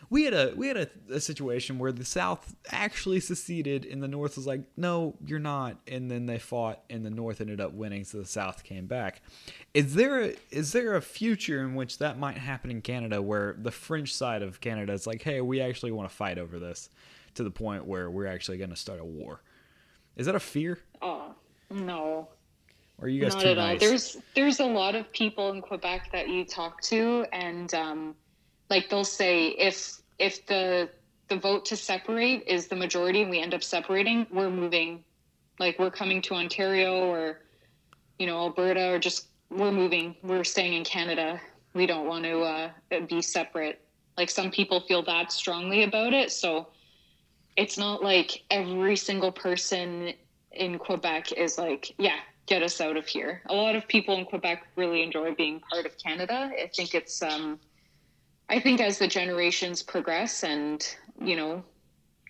[0.09, 4.07] we had a we had a, a, situation where the South actually seceded, and the
[4.07, 7.73] North was like, "No, you're not." And then they fought, and the North ended up
[7.73, 9.21] winning, so the South came back.
[9.73, 13.55] Is there a, is there a future in which that might happen in Canada, where
[13.57, 16.89] the French side of Canada is like, "Hey, we actually want to fight over this,"
[17.35, 19.41] to the point where we're actually going to start a war?
[20.15, 20.79] Is that a fear?
[21.01, 21.33] Oh
[21.69, 22.27] no,
[22.97, 23.81] or are you guys Not too at nice?
[23.81, 23.87] all.
[23.87, 28.15] There's there's a lot of people in Quebec that you talk to, and um,
[28.69, 30.89] like they'll say if if the
[31.29, 35.03] the vote to separate is the majority and we end up separating, we're moving.
[35.59, 37.39] Like we're coming to Ontario or
[38.17, 40.15] you know Alberta or just we're moving.
[40.23, 41.39] We're staying in Canada.
[41.73, 42.71] We don't want to uh,
[43.07, 43.81] be separate.
[44.17, 46.67] Like some people feel that strongly about it, so
[47.59, 50.13] it's not like every single person
[50.53, 53.41] in Quebec is like, yeah, get us out of here.
[53.47, 56.51] A lot of people in Quebec really enjoy being part of Canada.
[56.57, 57.59] I think it's, um,
[58.47, 60.87] I think as the generations progress and,
[61.21, 61.61] you know,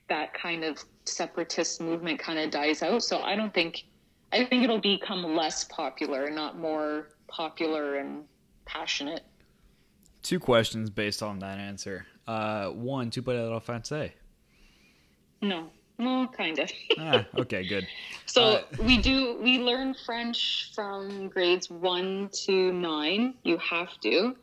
[0.07, 3.03] that kind of separatist movement kind of dies out.
[3.03, 3.86] So I don't think,
[4.34, 8.23] I think it'll become less popular, not more popular and
[8.65, 9.21] passionate.
[10.23, 12.07] Two questions based on that answer.
[12.25, 14.11] Uh, one, tu parles français?
[15.41, 15.69] No.
[15.97, 16.71] no, kind of.
[16.97, 17.87] ah, okay, good.
[18.25, 23.33] So uh, we do we learn French from grades one to nine.
[23.43, 24.35] You have to,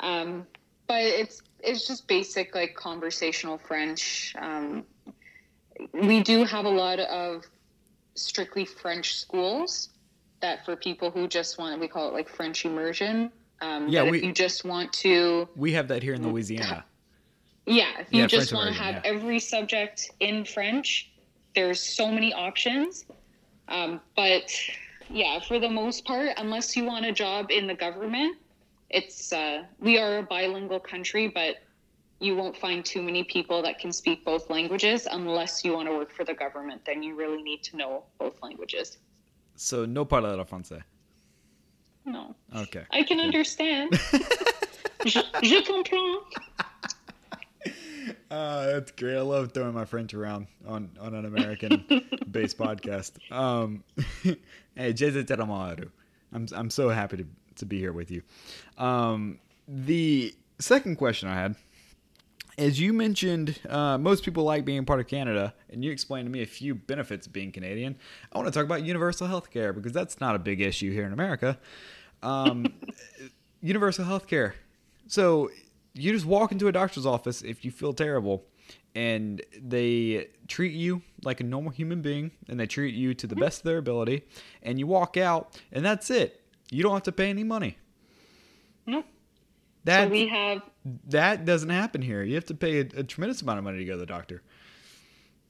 [0.00, 0.46] um,
[0.86, 4.34] but it's it's just basic like conversational French.
[4.38, 4.84] Um,
[5.92, 7.44] we do have a lot of
[8.14, 9.90] strictly French schools
[10.40, 13.30] that for people who just want we call it like French immersion.
[13.60, 15.46] Um, yeah, we, you just want to.
[15.56, 16.84] We have that here in Louisiana.
[17.66, 19.10] Yeah, if you yeah, just want to have yeah.
[19.12, 21.10] every subject in French,
[21.54, 23.04] there's so many options.
[23.68, 24.52] Um, but
[25.10, 28.36] yeah, for the most part, unless you want a job in the government,
[28.90, 31.56] it's uh, we are a bilingual country, but
[32.20, 35.94] you won't find too many people that can speak both languages unless you want to
[35.94, 36.82] work for the government.
[36.84, 38.98] Then you really need to know both languages.
[39.56, 40.82] So no parla français.
[42.04, 42.84] No, Okay.
[42.92, 43.92] I can understand.
[45.04, 46.22] je, je comprends.
[48.30, 49.16] Uh, that's great.
[49.16, 51.84] I love throwing my French around on, on an American
[52.30, 53.12] based podcast.
[53.32, 53.84] Um,
[54.22, 55.90] hey, Jeze Teramaru.
[56.32, 58.22] I'm I'm so happy to, to be here with you.
[58.78, 61.56] Um, the second question I had
[62.58, 66.30] as you mentioned uh, most people like being part of Canada, and you explained to
[66.30, 67.96] me a few benefits of being Canadian.
[68.32, 71.04] I want to talk about universal health care because that's not a big issue here
[71.04, 71.58] in America.
[72.22, 72.66] Um,
[73.60, 74.54] universal health care.
[75.06, 75.50] So
[75.96, 78.44] you just walk into a doctor's office if you feel terrible
[78.94, 83.34] and they treat you like a normal human being and they treat you to the
[83.34, 83.40] hmm.
[83.40, 84.22] best of their ability
[84.62, 86.42] and you walk out and that's it.
[86.70, 87.78] You don't have to pay any money.
[88.86, 89.04] No.
[89.84, 90.62] that so we have
[91.08, 92.22] that doesn't happen here.
[92.22, 94.42] You have to pay a, a tremendous amount of money to go to the doctor.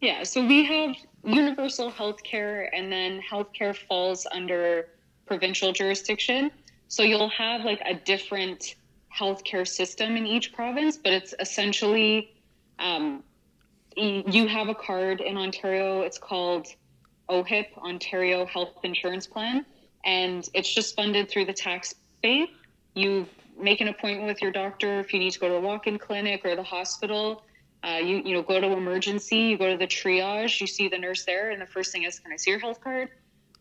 [0.00, 0.94] Yeah, so we have
[1.24, 4.88] universal health care, and then health care falls under
[5.26, 6.50] provincial jurisdiction.
[6.88, 8.76] So you'll have like a different
[9.18, 12.34] healthcare system in each province, but it's essentially
[12.78, 13.22] um,
[13.96, 16.02] you have a card in Ontario.
[16.02, 16.66] It's called
[17.30, 19.64] OHIP, Ontario Health Insurance Plan,
[20.04, 22.50] and it's just funded through the tax base.
[22.94, 23.26] You
[23.58, 26.44] make an appointment with your doctor if you need to go to a walk-in clinic
[26.44, 27.42] or the hospital.
[27.82, 30.98] Uh, you you know go to emergency, you go to the triage, you see the
[30.98, 33.10] nurse there, and the first thing is, "Can I see your health card?"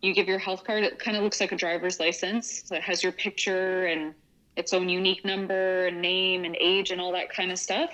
[0.02, 0.84] You give your health card.
[0.84, 2.64] It kind of looks like a driver's license.
[2.66, 4.14] So it has your picture and
[4.58, 7.92] its own unique number and name and age and all that kind of stuff.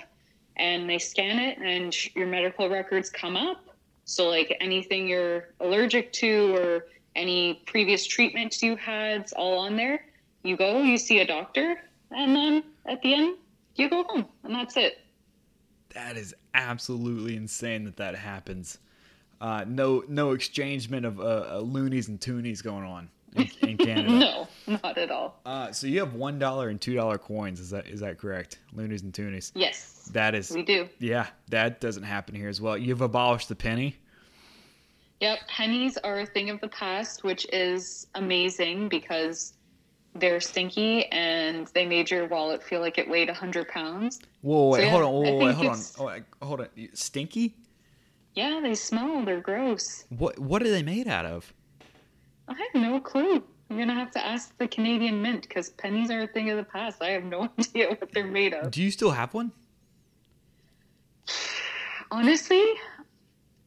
[0.56, 3.64] And they scan it, and your medical records come up.
[4.04, 6.86] So like anything you're allergic to or
[7.16, 10.04] any previous treatments you had, it's all on there.
[10.42, 11.76] You go, you see a doctor,
[12.10, 13.36] and then at the end,
[13.76, 14.98] you go home, and that's it.
[15.94, 18.78] that is absolutely insane that that happens
[19.40, 24.08] uh, no no exchangement of uh, uh, loonies and toonies going on in, in canada
[24.18, 25.40] No, not at all.
[25.46, 28.58] uh, so you have one dollar and two dollar coins is that is that correct
[28.72, 30.88] loonies and toonies Yes, that is we do.
[30.98, 32.76] Yeah, that doesn't happen here as well.
[32.76, 33.96] You've abolished the penny.
[35.20, 39.54] Yep, pennies are a thing of the past, which is amazing because
[40.16, 44.20] they're stinky and they made your wallet feel like it weighed 100 pounds.
[44.42, 45.80] Whoa, wait, So, hold on, whoa, wait, hold on,
[46.42, 46.68] oh, hold on.
[46.92, 47.54] Stinky?
[48.34, 50.04] Yeah, they smell, they're gross.
[50.08, 51.52] What what are they made out of?
[52.48, 53.42] I have no clue.
[53.70, 56.58] I'm going to have to ask the Canadian Mint because pennies are a thing of
[56.58, 57.02] the past.
[57.02, 58.70] I have no idea what they're made of.
[58.70, 59.52] Do you still have one?
[62.10, 62.62] Honestly,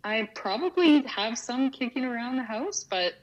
[0.03, 3.15] I probably have some kicking around the house, but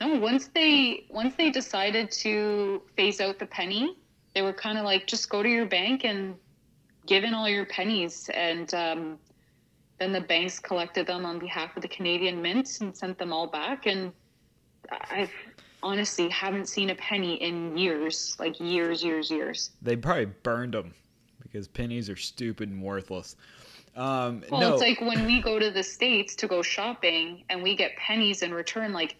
[0.00, 0.20] no.
[0.20, 3.96] Once they once they decided to phase out the penny,
[4.34, 6.36] they were kind of like, just go to your bank and
[7.06, 9.18] give in all your pennies, and um,
[9.98, 13.48] then the banks collected them on behalf of the Canadian Mint and sent them all
[13.48, 13.86] back.
[13.86, 14.12] And
[15.00, 15.30] I
[15.82, 19.70] honestly haven't seen a penny in years, like years, years, years.
[19.82, 20.94] They probably burned them
[21.42, 23.36] because pennies are stupid and worthless.
[23.96, 27.62] Um, Well, no, it's like when we go to the States to go shopping and
[27.62, 28.92] we get pennies in return.
[28.92, 29.16] Like,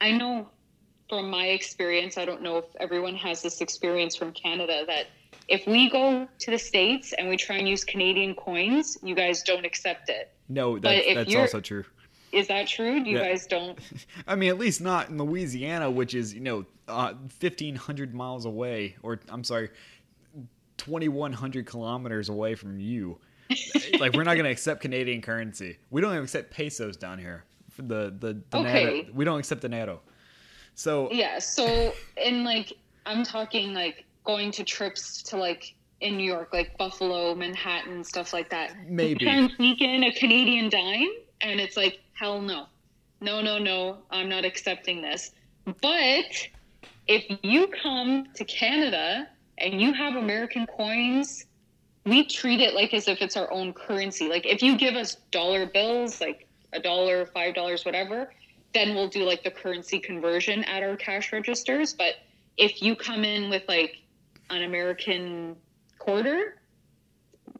[0.00, 0.48] I know
[1.08, 5.06] from my experience, I don't know if everyone has this experience from Canada, that
[5.48, 9.42] if we go to the States and we try and use Canadian coins, you guys
[9.42, 10.32] don't accept it.
[10.48, 11.84] no, that's, if that's you're- also true.
[12.36, 13.02] Is that true?
[13.02, 13.28] Do You Yeah.
[13.28, 13.78] guys don't?
[14.26, 18.44] I mean, at least not in Louisiana, which is you know uh, fifteen hundred miles
[18.44, 19.70] away, or I'm sorry,
[20.76, 23.18] twenty one hundred kilometers away from you.
[24.00, 25.78] like we're not going to accept Canadian currency.
[25.90, 27.44] We don't even accept pesos down here.
[27.78, 28.84] The the, the Okay.
[28.84, 30.00] dinero- we don't accept dinero.
[30.74, 31.38] So Yeah.
[31.38, 32.72] So, in like,
[33.06, 38.32] I'm talking like going to trips to like in New York, like Buffalo, Manhattan, stuff
[38.32, 38.74] like that.
[38.88, 39.26] Maybe.
[39.28, 41.08] And sneak in a Canadian dime,
[41.40, 42.66] and it's like, hell no.
[43.20, 43.98] No, no, no.
[44.10, 45.32] I'm not accepting this.
[45.64, 46.48] But
[47.06, 51.46] if you come to Canada and you have American coins,
[52.04, 54.28] we treat it like as if it's our own currency.
[54.28, 58.32] Like if you give us dollar bills, like a dollar, five dollars, whatever,
[58.72, 61.94] then we'll do like the currency conversion at our cash registers.
[61.94, 62.14] But
[62.56, 64.02] if you come in with like
[64.50, 65.56] an American
[65.98, 66.56] quarter,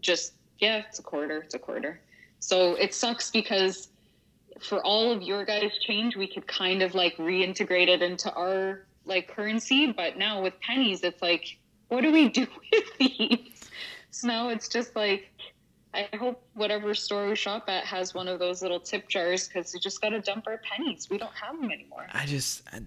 [0.00, 2.00] just yeah, it's a quarter, it's a quarter.
[2.38, 3.88] So it sucks because
[4.60, 8.86] for all of your guys' change, we could kind of like reintegrate it into our
[9.04, 9.92] like currency.
[9.92, 13.70] But now with pennies, it's like, what do we do with these?
[14.10, 15.30] So now it's just like,
[15.94, 19.72] I hope whatever store we shop at has one of those little tip jars because
[19.72, 21.08] we just got to dump our pennies.
[21.10, 22.06] We don't have them anymore.
[22.12, 22.80] I just I,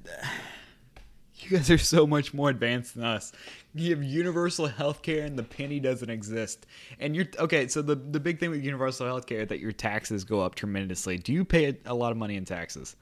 [1.39, 3.31] You guys are so much more advanced than us.
[3.73, 6.65] You have universal health care and the penny doesn't exist.
[6.99, 10.23] And you're okay, so the the big thing with universal health care that your taxes
[10.23, 11.17] go up tremendously.
[11.17, 12.95] Do you pay a lot of money in taxes?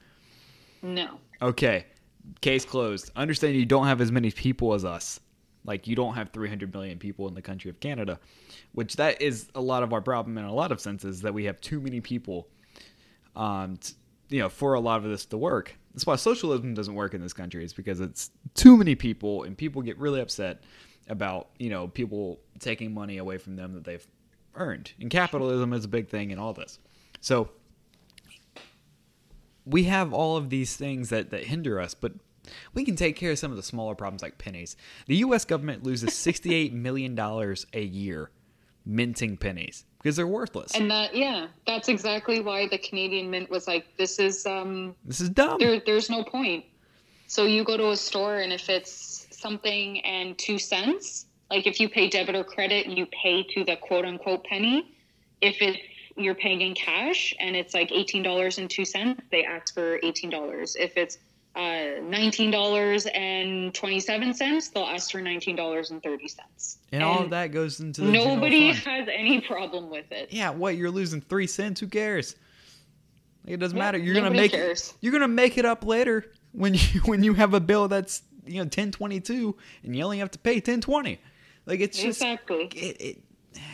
[0.82, 1.18] No.
[1.42, 1.86] Okay.
[2.40, 3.10] Case closed.
[3.16, 5.18] Understand you don't have as many people as us.
[5.64, 8.20] Like you don't have 300 million people in the country of Canada,
[8.72, 11.44] which that is a lot of our problem in a lot of senses that we
[11.44, 12.48] have too many people
[13.36, 13.94] um t-
[14.30, 15.74] you know for a lot of this to work.
[15.98, 17.64] That's why socialism doesn't work in this country.
[17.64, 20.62] It's because it's too many people and people get really upset
[21.08, 24.06] about, you know, people taking money away from them that they've
[24.54, 24.92] earned.
[25.00, 26.78] And capitalism is a big thing in all this.
[27.20, 27.50] So
[29.66, 32.12] we have all of these things that, that hinder us, but
[32.74, 34.76] we can take care of some of the smaller problems like pennies.
[35.08, 35.44] The U.S.
[35.44, 38.30] government loses $68 million a year
[38.88, 40.74] minting pennies because they're worthless.
[40.74, 45.20] And that, yeah, that's exactly why the Canadian Mint was like, this is, um, this
[45.20, 45.58] is dumb.
[45.60, 46.64] there, there's no point.
[47.26, 51.78] So you go to a store, and if it's something and two cents, like if
[51.78, 54.96] you pay debit or credit, you pay to the quote unquote penny.
[55.40, 55.78] If it's
[56.16, 60.00] you're paying in cash and it's like eighteen dollars and two cents, they ask for
[60.02, 60.74] eighteen dollars.
[60.74, 61.18] If it's
[61.58, 66.78] uh, nineteen dollars and twenty seven cents, they'll ask for nineteen dollars and thirty cents.
[66.92, 70.28] and, all of that goes into the Nobody has any problem with it.
[70.32, 71.80] Yeah, what you're losing three cents?
[71.80, 72.36] Who cares?
[73.44, 73.98] Like, it doesn't Yeah, matter.
[73.98, 74.94] You're gonna make cares.
[75.00, 78.62] you're gonna make it up later when you when you have a bill that's you
[78.62, 81.18] know ten twenty two and you only have to pay ten twenty.
[81.66, 82.66] Like it's just Exactly.
[82.74, 83.18] it, it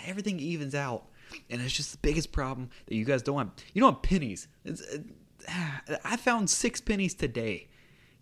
[0.06, 1.04] everything evens out,
[1.50, 3.50] and it's just the biggest problem that you guys don't have.
[3.74, 4.48] You don't have pennies.
[4.64, 5.02] It's, it,
[6.04, 7.68] I found six pennies today,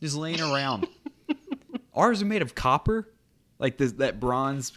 [0.03, 0.87] just laying around.
[1.95, 3.09] Ours are made of copper,
[3.59, 4.77] like this that bronze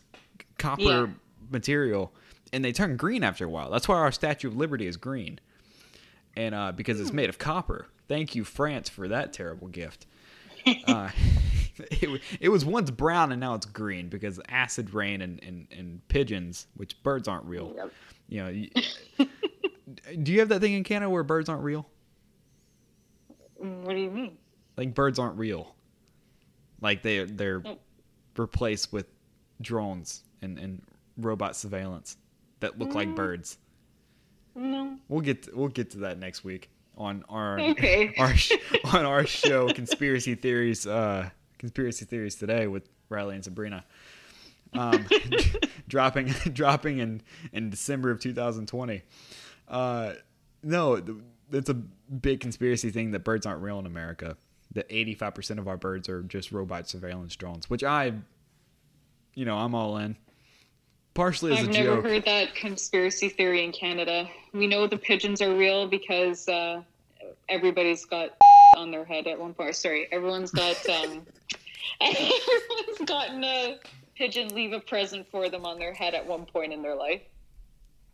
[0.57, 1.07] copper Yeah.
[1.49, 2.13] material,
[2.53, 3.69] and they turn green after a while.
[3.71, 5.39] That's why our Statue of Liberty is green,
[6.37, 7.87] and uh, because it's made of copper.
[8.07, 10.05] Thank you, France, for that terrible gift.
[10.87, 11.09] uh,
[11.77, 16.07] it, it was once brown and now it's green because acid rain and, and, and
[16.07, 17.73] pigeons, which birds aren't real.
[17.75, 17.91] Yep.
[18.29, 18.69] You know, you-
[20.23, 21.87] do you have that thing in Canada where birds aren't real?
[23.57, 24.37] What do you mean?
[24.77, 25.75] Like birds aren't real.
[26.81, 27.63] Like they they're
[28.37, 29.07] replaced with
[29.61, 30.81] drones and, and
[31.17, 32.17] robot surveillance
[32.59, 33.57] that look like birds.
[34.55, 34.97] No.
[35.07, 38.13] We'll get to, we'll get to that next week on our Okay.
[38.17, 38.53] our sh-
[38.93, 43.85] on our show conspiracy theories uh conspiracy theories today with Riley and Sabrina.
[44.73, 45.05] Um
[45.87, 47.21] dropping dropping in
[47.53, 49.01] in December of 2020.
[49.67, 50.13] Uh
[50.63, 51.01] no,
[51.51, 54.35] it's a big conspiracy thing that birds aren't real in America.
[54.75, 58.13] That 85% of our birds are just robot surveillance drones, which I
[59.35, 60.15] you know, I'm all in.
[61.13, 64.27] Partially as I've a never heard that conspiracy theory in Canada.
[64.53, 66.81] We know the pigeons are real because uh,
[67.47, 68.31] everybody's got
[68.77, 69.75] on their head at one point.
[69.75, 71.25] Sorry, everyone's got um,
[72.01, 73.79] everyone's gotten a
[74.15, 77.21] pigeon leave a present for them on their head at one point in their life.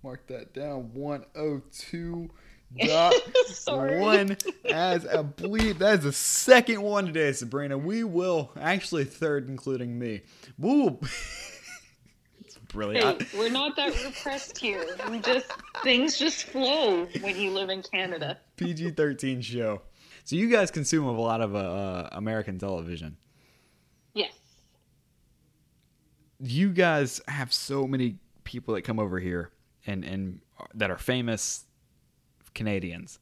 [0.04, 0.92] Mark that down.
[0.94, 2.30] 102
[2.78, 3.14] dot
[3.68, 4.38] one
[4.70, 5.80] as a bleep.
[5.80, 7.78] That is the second one today, Sabrina.
[7.78, 10.22] We will actually third, including me.
[10.58, 11.00] Woo!
[12.40, 13.24] it's brilliant.
[13.24, 14.86] Hey, we're not that repressed here.
[15.10, 15.52] We just
[15.84, 18.40] things just flow when you live in Canada.
[18.58, 19.82] PG thirteen show.
[20.24, 23.18] So you guys consume a lot of uh, uh, American television.
[24.14, 24.34] Yes.
[26.40, 29.52] You guys have so many people that come over here
[29.86, 30.42] and and
[30.74, 31.66] that are famous
[32.54, 33.20] Canadians.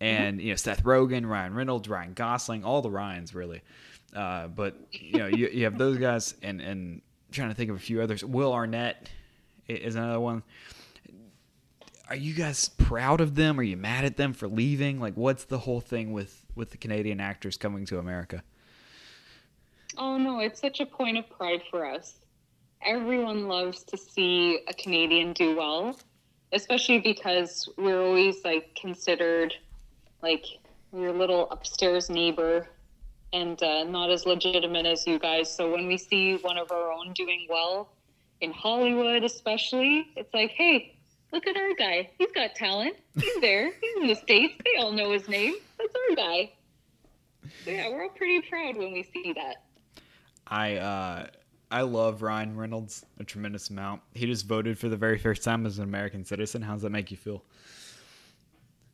[0.00, 3.62] And you know Seth Rogen, Ryan Reynolds, Ryan Gosling, all the Ryans really.
[4.14, 7.70] Uh, but you know you, you have those guys, and and I'm trying to think
[7.70, 8.24] of a few others.
[8.24, 9.08] Will Arnett
[9.68, 10.42] is another one.
[12.08, 13.58] Are you guys proud of them?
[13.58, 15.00] Are you mad at them for leaving?
[15.00, 18.42] Like, what's the whole thing with with the Canadian actors coming to America?
[19.96, 22.16] Oh no, it's such a point of pride for us.
[22.84, 25.96] Everyone loves to see a Canadian do well,
[26.52, 29.54] especially because we're always like considered
[30.22, 30.44] like
[30.92, 32.68] your little upstairs neighbor
[33.32, 35.54] and uh, not as legitimate as you guys.
[35.54, 37.88] So when we see one of our own doing well
[38.40, 40.94] in Hollywood, especially, it's like, hey,
[41.32, 42.10] look at our guy.
[42.18, 42.96] He's got talent.
[43.18, 43.72] He's there.
[43.80, 44.54] He's in the States.
[44.64, 45.54] They all know his name.
[45.78, 46.52] That's our guy.
[47.64, 49.64] So yeah, we're all pretty proud when we see that.
[50.46, 51.26] I uh,
[51.72, 54.02] I love Ryan Reynolds a tremendous amount.
[54.12, 56.60] He just voted for the very first time as an American citizen.
[56.60, 57.42] How does that make you feel?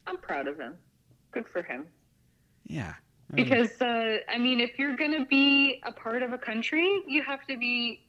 [0.07, 0.77] I'm proud of him.
[1.33, 1.87] Good for him.
[2.67, 2.95] Yeah.
[3.33, 7.03] I mean, Because uh, I mean, if you're gonna be a part of a country,
[7.07, 8.07] you have to be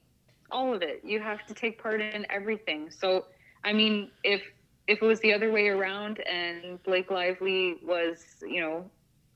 [0.52, 1.02] all of it.
[1.04, 2.92] You have to take part in everything.
[2.92, 3.26] So,
[3.64, 4.44] I mean, if
[4.88, 8.90] if it was the other way around and Blake Lively was, you know,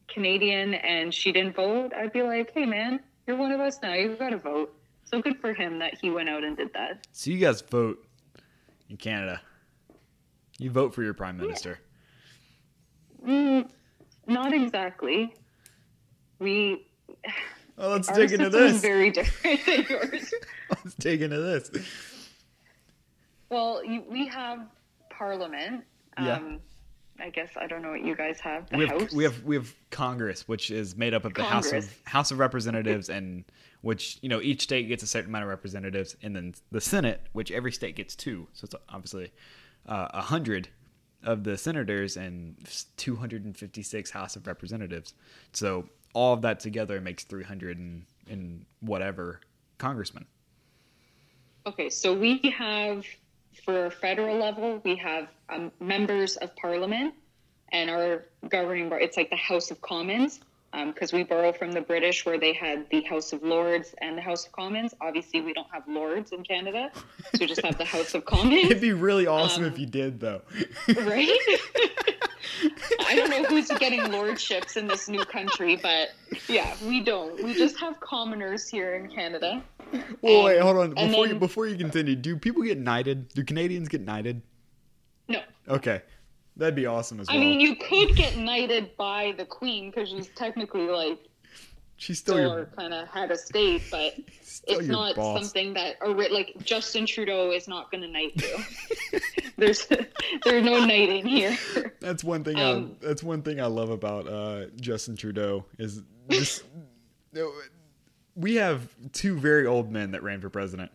[0.08, 3.94] Canadian and she didn't vote, I'd be like, hey man, you're one of us now.
[3.94, 4.74] You've got to vote.
[5.14, 7.06] So good for him that he went out and did that.
[7.12, 8.04] So you guys vote
[8.90, 9.40] in Canada.
[10.58, 11.78] You vote for your prime minister.
[13.24, 13.70] Mm,
[14.26, 15.36] not exactly.
[16.40, 16.88] We.
[17.78, 18.82] Well, let's dig into this.
[18.82, 20.34] very different than yours.
[20.84, 21.70] Let's dig into this.
[23.50, 24.66] Well, you, we have
[25.12, 25.84] Parliament.
[26.20, 26.38] Yeah.
[26.38, 26.60] Um,
[27.20, 28.68] I guess I don't know what you guys have.
[28.70, 29.14] The We have, House.
[29.14, 32.40] we have we have Congress, which is made up of the House of House of
[32.40, 33.44] Representatives, and
[33.84, 37.22] which you know each state gets a certain amount of representatives, and then the Senate,
[37.34, 38.48] which every state gets two.
[38.54, 39.32] So it's obviously
[39.86, 40.70] uh, a hundred
[41.24, 42.56] of the senators and
[42.98, 45.14] 256 House of Representatives.
[45.52, 49.40] So all of that together makes 300 and, and whatever
[49.78, 50.26] congressmen.
[51.66, 53.06] Okay, so we have
[53.66, 57.14] for federal level, we have um, members of parliament
[57.72, 59.02] and our governing board.
[59.02, 60.40] It's like the House of Commons
[60.88, 64.22] because we borrow from the British where they had the House of Lords and the
[64.22, 64.94] House of Commons.
[65.02, 67.02] Obviously, we don't have Lords in Canada, so
[67.40, 70.20] we just have the House of Commons, It'd be really awesome Um, if you did,
[70.20, 70.42] though.
[70.88, 71.30] right?
[73.06, 76.10] I don't know who's getting lordships in this new country, but
[76.48, 77.42] yeah, we don't.
[77.44, 79.62] We just have commoners here in Canada.
[80.22, 80.94] well, wait, um, hold on.
[81.08, 83.30] Before you before you continue, do people get knighted?
[83.30, 84.42] Do Canadians get knighted?
[85.28, 86.02] No, Okay,
[86.58, 87.38] that'd be awesome as well.
[87.38, 91.20] I mean, you could get knighted by the queen because she's technically like
[92.04, 94.14] She's still still your kind of head of state, but
[94.68, 95.42] it's not boss.
[95.42, 99.20] something that or like Justin Trudeau is not going to knight you.
[99.58, 99.86] there's
[100.44, 101.58] there's no knighting here.
[102.02, 102.60] That's one thing.
[102.60, 106.66] Um, I, that's one thing I love about uh, Justin Trudeau is just
[108.36, 110.92] we have two very old men that ran for president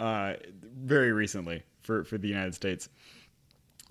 [0.00, 2.88] uh, very recently for for the United States.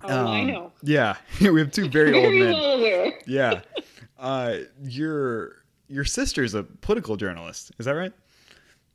[0.02, 0.72] Oh, I Um, know.
[0.82, 2.52] Yeah, we have two very old men.
[2.54, 3.12] well aware.
[3.26, 3.60] Yeah,
[4.18, 5.56] uh, your
[5.88, 7.72] your sister's a political journalist.
[7.78, 8.12] Is that right?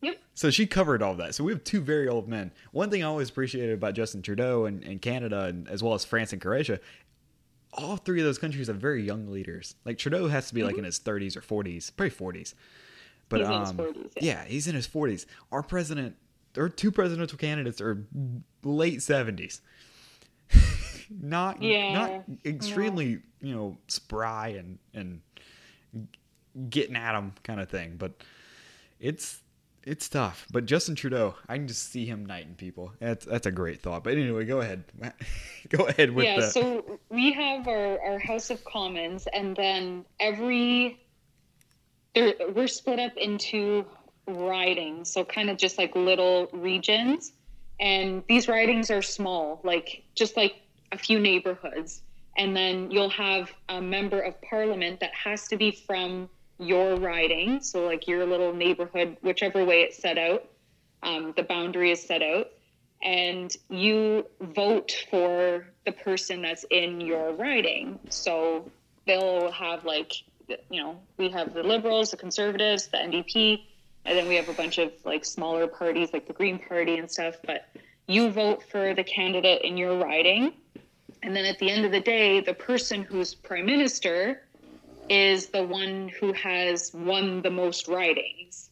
[0.02, 0.18] Yep.
[0.34, 1.36] So she covered all of that.
[1.36, 2.52] So we have two very old men.
[2.72, 6.06] One thing I always appreciated about Justin Trudeau and, and Canada, and as well as
[6.06, 6.80] France and Croatia,
[7.74, 9.76] all three of those countries have very young leaders.
[9.84, 12.54] Like Trudeau has to be like in his 30s or 40s, probably 40s.
[13.30, 13.60] But Mm-hmm.
[13.60, 14.22] He's um, 40s, yeah.
[14.22, 15.26] yeah, he's in his 40s.
[15.52, 16.16] Our president,
[16.58, 18.06] our two presidential candidates are
[18.64, 19.62] late 70s.
[21.10, 25.22] Not Yeah, not extremely you know spry and and
[26.70, 28.14] getting at them kind of thing but
[29.00, 29.42] it's
[29.84, 30.48] it's tough.
[30.52, 32.92] But justin trudeau i can just see him knighting people.
[33.00, 34.04] That's that's a great thought.
[34.04, 34.84] But anyway go ahead.
[35.70, 40.06] Go ahead with yeah, the so we have our, our House of Commons, and then
[40.20, 41.00] every
[42.14, 43.86] there we're split up into
[44.28, 47.34] ridings, so kind of just like little regions,
[47.80, 50.56] and these ridings are small, like just like
[50.96, 52.02] a few neighborhoods,
[52.38, 57.62] and then you'll have a member of parliament that has to be from your riding,
[57.62, 60.48] so like your little neighborhood, whichever way it's set out,
[61.04, 62.50] um, the boundary is set out
[63.04, 68.00] and you vote for the person that's in your riding.
[68.10, 68.70] So
[69.06, 70.14] they'll have like,
[70.48, 73.62] you know, we have the liberals, the conservatives, the NDP,
[74.06, 77.10] and then we have a bunch of like smaller parties like the Green Party and
[77.10, 77.36] stuff.
[77.46, 77.68] But
[78.08, 80.54] you vote for the candidate in your riding.
[81.26, 84.44] And then at the end of the day, the person who's prime minister
[85.10, 88.70] is the one who has won the most ridings.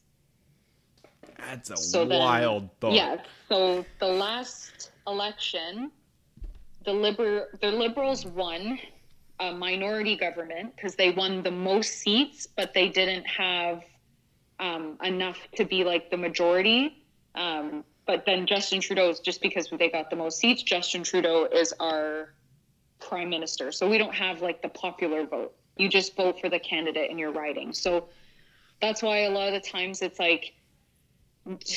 [1.38, 3.18] that's a So then- wild thought Yeah.
[3.50, 5.92] So the last election,
[6.86, 8.80] the liber the liberals won
[9.40, 13.84] a minority government because they won the most seats, but they didn't have
[14.60, 17.04] um, enough to be like the majority.
[17.36, 20.62] Um, but then Justin Trudeau is just because they got the most seats.
[20.62, 22.34] Justin Trudeau is our
[23.08, 25.54] prime minister, so we don't have like the popular vote.
[25.78, 27.74] You just vote for the candidate in your riding.
[27.74, 28.10] So
[28.82, 30.54] that's why a lot of the times it's like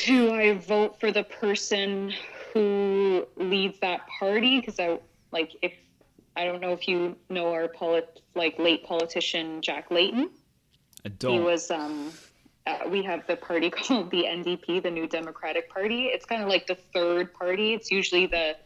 [0.04, 2.12] do I vote for the person
[2.52, 4.60] who leads that party?
[4.60, 4.98] Because I
[5.32, 5.72] like if
[6.36, 10.30] I don't know if you know our polit like late politician Jack Layton.
[11.04, 12.12] i He don't He was um.
[12.68, 16.06] Uh, we have the party called the NDP, the New Democratic Party.
[16.06, 17.74] It's kind of like the third party.
[17.74, 18.56] It's usually the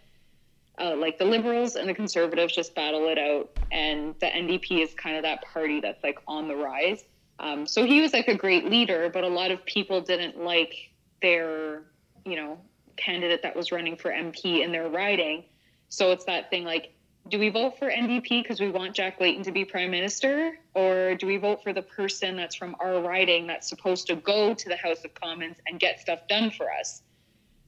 [0.81, 4.95] uh, like the liberals and the conservatives just battle it out, and the NDP is
[4.95, 7.05] kind of that party that's like on the rise.
[7.39, 10.75] Um, so he was like a great leader, but a lot of people didn't like
[11.23, 11.83] their,
[12.25, 12.59] you know,
[12.97, 15.45] candidate that was running for MP in their riding.
[15.89, 16.95] So it's that thing like,
[17.29, 21.15] do we vote for NDP because we want Jack Layton to be prime minister, or
[21.15, 24.69] do we vote for the person that's from our riding that's supposed to go to
[24.69, 27.03] the House of Commons and get stuff done for us?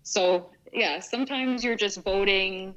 [0.02, 2.74] So yeah, sometimes you're just voting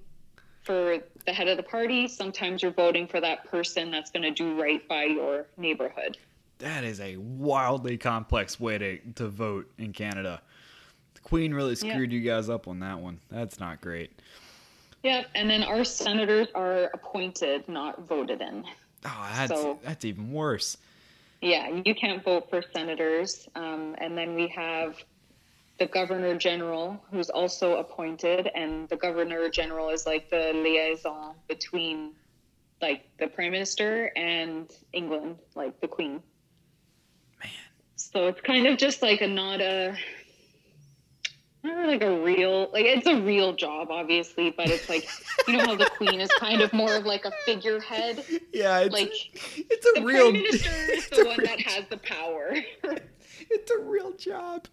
[0.65, 2.07] for the head of the party.
[2.07, 6.17] Sometimes you're voting for that person that's going to do right by your neighborhood.
[6.57, 10.41] That is a wildly complex way to, to vote in Canada.
[11.13, 13.19] The Queen really screwed you guys up on that one.
[13.29, 14.21] That's not great.
[15.03, 18.65] Yep, and then our senators are appointed, not voted in.
[19.05, 20.77] Oh, that's So- that's even worse.
[21.41, 23.47] Yeah, you can't vote for senators.
[23.53, 24.95] Um, and then we have
[25.77, 32.13] the governor general, who's also appointed, and the governor general is like the liaison between
[32.81, 36.21] like the prime minister and England, like the queen.
[37.41, 37.51] Man.
[37.95, 39.97] So it's kind of just like a not a
[41.63, 45.09] not like a real like it's a real job obviously but it's like
[45.47, 48.23] you know how the queen is kind of more of like a figurehead
[48.53, 51.85] Yeah, it's like it's a the real prime minister is the one real that has
[51.89, 52.53] the power
[53.49, 54.67] It's a real job.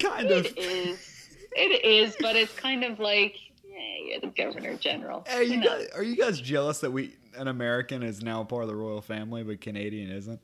[0.00, 0.46] Kind of.
[0.46, 1.12] It is.
[1.52, 5.24] It is, but it's kind of like yeah, you're the governor general.
[5.26, 8.68] Hey, you guys, are you guys jealous that we an American is now part of
[8.68, 10.40] the royal family, but Canadian isn't?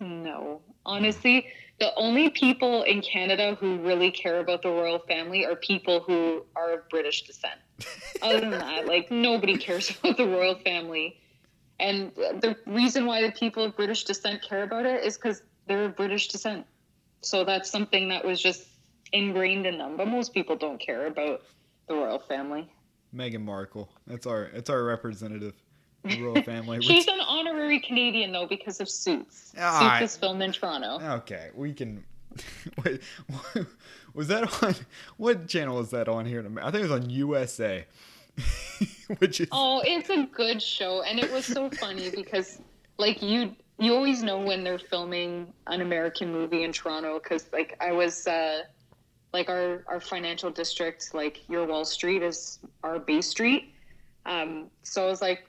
[0.00, 1.46] No, honestly,
[1.78, 6.44] the only people in Canada who really care about the royal family are people who
[6.54, 7.60] are of British descent.
[8.22, 11.20] Other than that, like nobody cares about the royal family.
[11.78, 15.84] And the reason why the people of British descent care about it is because they're
[15.84, 16.66] of British descent.
[17.26, 18.66] So that's something that was just
[19.12, 19.96] ingrained in them.
[19.96, 21.42] But most people don't care about
[21.88, 22.70] the royal family.
[23.14, 23.88] Meghan Markle.
[24.06, 25.54] That's our that's our representative,
[26.04, 26.80] the royal family.
[26.82, 29.52] She's an honorary Canadian though because of Suits.
[29.58, 30.98] Ah, Suits is filmed in Toronto.
[31.18, 32.04] Okay, we can.
[32.84, 33.00] Wait,
[34.14, 34.74] was that on?
[35.16, 36.40] What channel was that on here?
[36.40, 37.86] in Amer- I think it was on USA.
[39.18, 42.60] Which is Oh, it's a good show, and it was so funny because,
[42.98, 47.76] like, you you always know when they're filming an American movie in Toronto because, like,
[47.80, 48.62] I was uh,
[49.32, 53.74] like our our financial district, like your Wall Street is our Bay Street.
[54.24, 55.46] Um, so I was like,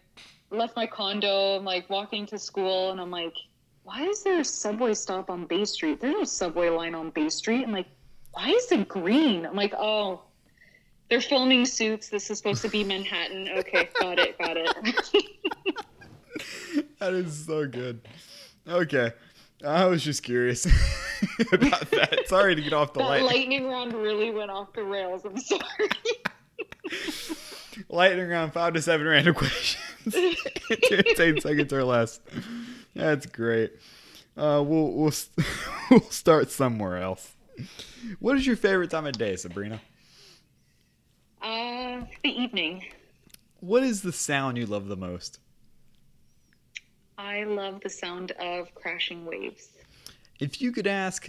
[0.52, 3.36] left my condo, I'm like walking to school, and I'm like,
[3.84, 6.02] why is there a subway stop on Bay Street?
[6.02, 7.64] There's no subway line on Bay Street.
[7.64, 7.88] I'm like,
[8.32, 9.46] why is it green?
[9.46, 10.22] I'm like, oh,
[11.10, 12.10] they're filming suits.
[12.10, 13.48] This is supposed to be Manhattan.
[13.60, 15.86] Okay, got it, got it.
[17.00, 18.02] that is so good.
[18.68, 19.12] Okay,
[19.66, 20.66] I was just curious
[21.52, 22.24] about that.
[22.28, 23.24] Sorry to get off the that light.
[23.24, 25.24] lightning round really went off the rails.
[25.26, 25.62] I'm sorry.
[27.90, 30.16] Lightning round five to seven random questions.
[31.16, 32.20] Ten seconds or less.
[32.96, 33.74] That's great.
[34.36, 35.46] Uh, we'll we'll st-
[35.92, 37.36] we'll start somewhere else.
[38.20, 39.80] What is your favorite time of day, Sabrina?
[41.42, 42.86] Uh, the evening.
[43.60, 45.40] What is the sound you love the most?
[47.18, 49.70] I love the sound of crashing waves.
[50.40, 51.28] If you could ask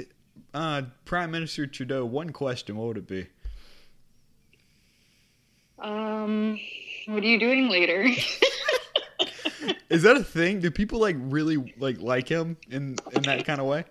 [0.53, 3.27] uh, Prime Minister Trudeau one question, what would it be?
[5.79, 6.59] Um,
[7.07, 8.03] what are you doing later?
[9.89, 10.61] Is that a thing?
[10.61, 13.85] Do people like really like like him in in that kind of way?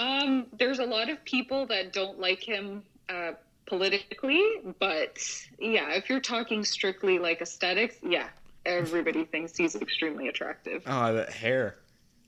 [0.00, 3.32] um, there's a lot of people that don't like him uh,
[3.66, 4.42] politically,
[4.78, 5.18] but
[5.58, 8.28] yeah, if you're talking strictly like aesthetics, yeah,
[8.66, 10.82] everybody thinks he's extremely attractive.
[10.86, 11.76] Oh, that hair.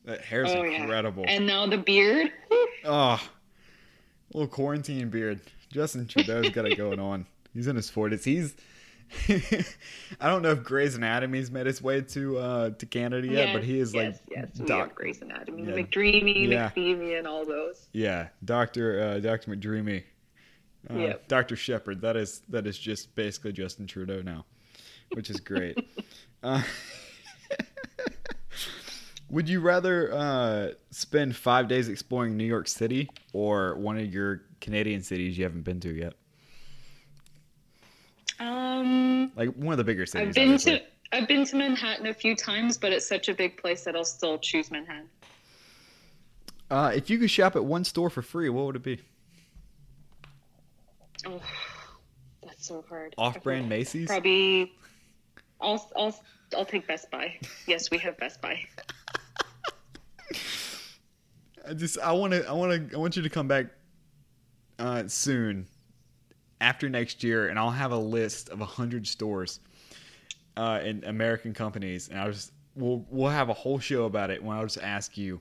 [0.05, 0.83] That hair's Oh, yeah.
[0.83, 1.25] incredible.
[1.29, 2.33] And now the beard.
[2.85, 3.21] Oh,
[4.35, 5.41] little quarantine beard.
[5.73, 7.27] Justin Trudeau's got it going on.
[7.55, 8.25] He's in his forties.
[8.25, 8.55] He's.
[9.29, 13.55] I don't know if Grey's Anatomy's made its way to uh, to Canada yet, yes,
[13.55, 14.95] but he is yes, like yes, doc.
[14.95, 15.73] Grey's Anatomy, Yeah.
[15.83, 16.71] McDreamy, Yeah.
[16.71, 17.89] McPhee, and all those.
[17.93, 20.05] Yeah, Doctor uh, Doctor McDreamy.
[20.91, 21.29] Uh, Yep.
[21.29, 22.01] Doctor Shepherd.
[22.01, 24.47] That is that is just basically Justin Trudeau now,
[25.15, 25.79] which is great.
[26.43, 26.63] uh,
[29.31, 34.43] would you rather uh, spend five days exploring New York City or one of your
[34.61, 36.15] Canadian cities you haven't been to yet?
[38.41, 40.29] Um, Like one of the bigger cities.
[40.29, 40.79] I've been obviously.
[40.79, 43.95] to I've been to Manhattan a few times, but it's such a big place that
[43.95, 45.09] I'll still choose Manhattan.
[46.71, 48.99] Uh, if you could shop at one store for free, what would it be?
[51.27, 51.41] Oh,
[52.43, 53.15] that's so hard.
[53.19, 54.09] Off-brand Macy's.
[54.09, 54.73] Probably.
[55.63, 56.15] I'll I'll
[56.57, 57.39] I'll take Best Buy.
[57.67, 58.63] Yes, we have Best Buy.
[61.69, 63.67] I just I want to I want to I want you to come back
[64.79, 65.67] uh, soon
[66.61, 69.61] after next year, and I'll have a list of a hundred stores
[70.57, 74.43] uh, in American companies, and I'll just we'll we'll have a whole show about it.
[74.43, 75.41] When I'll just ask you,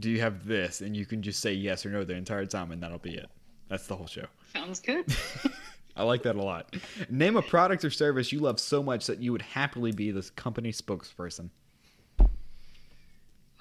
[0.00, 2.72] do you have this, and you can just say yes or no the entire time,
[2.72, 3.28] and that'll be it.
[3.68, 4.24] That's the whole show.
[4.54, 5.04] Sounds good.
[5.98, 6.74] I like that a lot.
[7.10, 10.30] Name a product or service you love so much that you would happily be this
[10.30, 11.50] company spokesperson.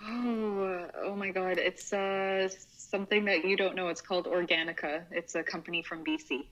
[0.04, 1.58] Oh, oh my God!
[1.58, 3.88] It's uh something that you don't know.
[3.90, 5.02] It's called Organica.
[5.12, 6.46] It's a company from BC.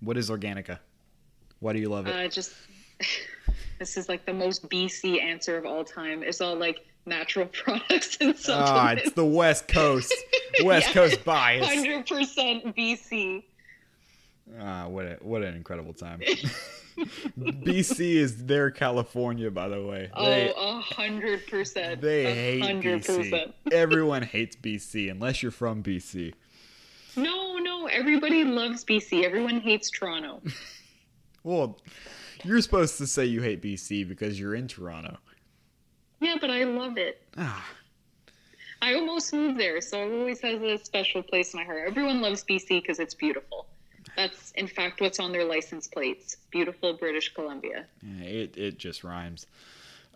[0.00, 0.78] What is Organica?
[1.60, 2.14] Why do you love it?
[2.14, 2.52] Uh, just
[3.78, 6.22] this is like the most BC answer of all time.
[6.22, 9.02] It's all like natural products and Ah, supplements.
[9.04, 10.12] it's the West Coast.
[10.64, 10.92] West Yeah.
[10.94, 11.66] Coast bias.
[11.66, 13.44] Hundred percent BC.
[14.58, 16.20] Ah, what a, what an incredible time.
[17.38, 20.10] BC is their California, by the way.
[20.18, 22.00] They, Oh, a hundred percent.
[22.00, 23.52] they hate BC.
[23.72, 26.34] Everyone hates BC unless you're from BC.
[27.16, 29.24] No, no, everybody loves BC.
[29.24, 30.42] Everyone hates Toronto.
[31.42, 31.80] Well,
[32.44, 35.16] you're supposed to say you hate BC because you're in Toronto.
[36.20, 37.22] Yeah, but I love it.
[37.38, 37.66] Ah,
[38.82, 41.82] I almost moved there, so it always has a special place in my heart.
[41.86, 43.66] Everyone loves BC because it's beautiful.
[44.16, 46.36] That's, in fact, what's on their license plates.
[46.50, 47.86] Beautiful British Columbia.
[48.02, 49.46] yeah, it it just rhymes.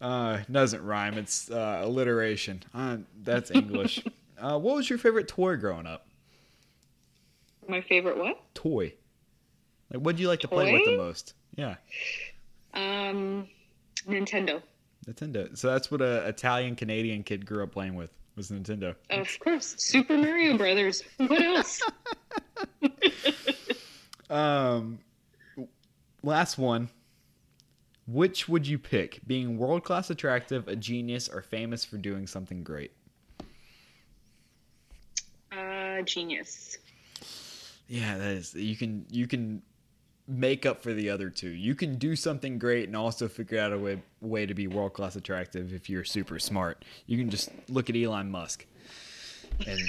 [0.00, 1.14] Uh, doesn't rhyme.
[1.18, 2.62] It's uh, alliteration.
[2.74, 4.04] Uh, that's English.
[4.38, 6.06] uh, what was your favorite toy growing up?
[7.68, 8.38] My favorite what?
[8.54, 8.92] Toy.
[9.92, 11.34] Like, what do you like to play with the most?
[11.56, 11.76] Yeah,
[12.74, 13.48] Um,
[14.06, 14.60] Nintendo.
[15.06, 15.56] Nintendo.
[15.56, 18.96] So that's what a Italian Canadian kid grew up playing with was Nintendo.
[19.10, 19.74] Of course.
[19.78, 21.02] Super Mario Brothers.
[21.18, 21.80] What else?
[24.30, 24.98] Um,
[26.22, 26.88] last one.
[28.06, 29.20] Which would you pick?
[29.26, 32.92] Being world class attractive, a genius, or famous for doing something great?
[35.50, 36.76] Uh, genius.
[37.88, 38.54] Yeah, that is.
[38.54, 39.62] You can you can
[40.26, 41.50] make up for the other two.
[41.50, 44.94] You can do something great and also figure out a way way to be world
[44.94, 46.84] class attractive if you're super smart.
[47.06, 48.66] You can just look at Elon Musk.
[49.66, 49.80] And,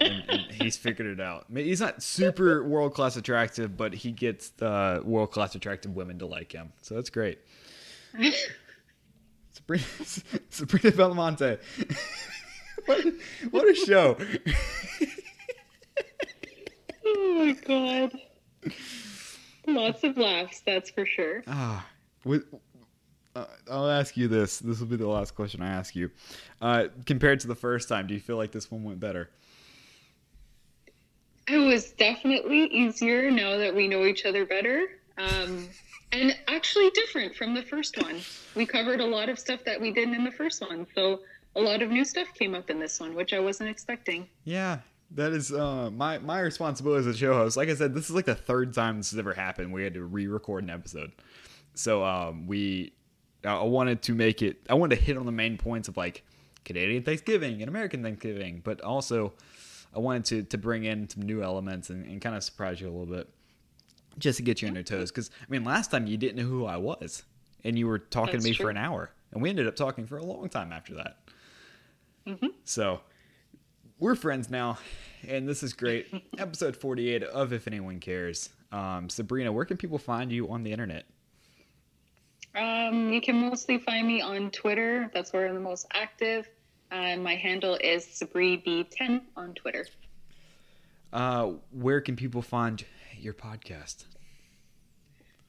[0.00, 1.46] and, and he's figured it out.
[1.48, 5.94] I mean, He's not super world class attractive, but he gets the world class attractive
[5.94, 6.72] women to like him.
[6.82, 7.38] So that's great.
[9.52, 9.84] Sabrina,
[10.50, 11.58] Sabrina Belmonte.
[12.86, 13.04] what,
[13.50, 14.16] what a show.
[17.06, 18.12] Oh my god.
[19.66, 21.42] Lots of laughs, that's for sure.
[21.46, 21.86] Ah,
[22.24, 22.44] with,
[23.34, 24.58] uh, I'll ask you this.
[24.58, 26.10] This will be the last question I ask you.
[26.60, 29.30] Uh, compared to the first time, do you feel like this one went better?
[31.46, 34.86] It was definitely easier now that we know each other better.
[35.18, 35.68] Um,
[36.12, 38.20] and actually different from the first one.
[38.54, 40.86] We covered a lot of stuff that we didn't in the first one.
[40.94, 41.20] So
[41.56, 44.28] a lot of new stuff came up in this one, which I wasn't expecting.
[44.44, 44.78] Yeah,
[45.12, 47.56] that is uh, my my responsibility as a show host.
[47.56, 49.72] Like I said, this is like the third time this has ever happened.
[49.72, 51.12] We had to re-record an episode,
[51.74, 52.93] so um, we
[53.44, 54.58] I wanted to make it.
[54.68, 56.24] I wanted to hit on the main points of like
[56.64, 59.32] Canadian Thanksgiving and American Thanksgiving, but also
[59.94, 62.88] I wanted to to bring in some new elements and, and kind of surprise you
[62.88, 63.28] a little bit,
[64.18, 65.10] just to get you on your toes.
[65.10, 67.22] Because I mean, last time you didn't know who I was,
[67.64, 68.64] and you were talking That's to me true.
[68.66, 71.18] for an hour, and we ended up talking for a long time after that.
[72.26, 72.52] Mhm.
[72.64, 73.00] So
[73.98, 74.78] we're friends now,
[75.28, 76.06] and this is great.
[76.38, 78.48] Episode 48 of If Anyone Cares.
[78.72, 81.04] Um, Sabrina, where can people find you on the internet?
[82.54, 85.10] Um, you can mostly find me on Twitter.
[85.12, 86.48] That's where I'm the most active.
[86.92, 89.86] Uh, my handle is SabriB10 on Twitter.
[91.12, 92.84] Uh, where can people find
[93.18, 94.04] your podcast?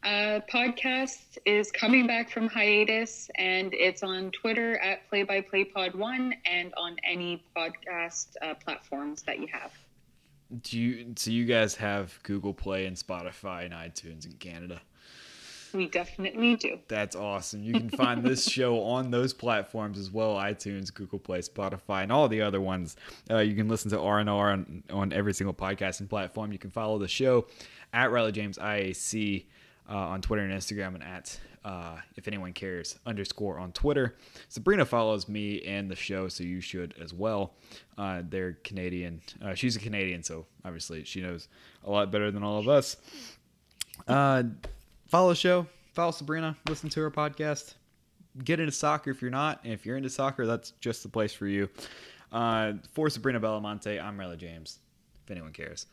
[0.03, 5.65] Uh, podcast is coming back from hiatus, and it's on Twitter at Play by Play
[5.65, 9.71] Pod One, and on any podcast uh, platforms that you have.
[10.61, 14.81] Do you so you guys have Google Play and Spotify and iTunes in Canada?
[15.75, 16.79] We definitely do.
[16.87, 17.61] That's awesome.
[17.61, 22.11] You can find this show on those platforms as well: iTunes, Google Play, Spotify, and
[22.11, 22.95] all the other ones.
[23.29, 26.51] Uh, you can listen to R and R on on every single podcasting platform.
[26.51, 27.47] You can follow the show
[27.93, 29.45] at Riley James IAC
[29.89, 34.15] uh, on Twitter and Instagram, and at uh, if anyone cares underscore on Twitter.
[34.49, 37.53] Sabrina follows me and the show, so you should as well.
[37.97, 39.21] Uh, they're Canadian.
[39.43, 41.47] Uh, she's a Canadian, so obviously she knows
[41.83, 42.97] a lot better than all of us.
[45.07, 47.75] Follow the show, follow Sabrina, listen to her podcast.
[48.43, 51.31] Get into soccer if you're not, and if you're into soccer, that's just the place
[51.33, 51.69] for you.
[52.31, 54.79] Uh, for Sabrina Bellamonte, I'm Riley James.
[55.23, 55.85] If anyone cares.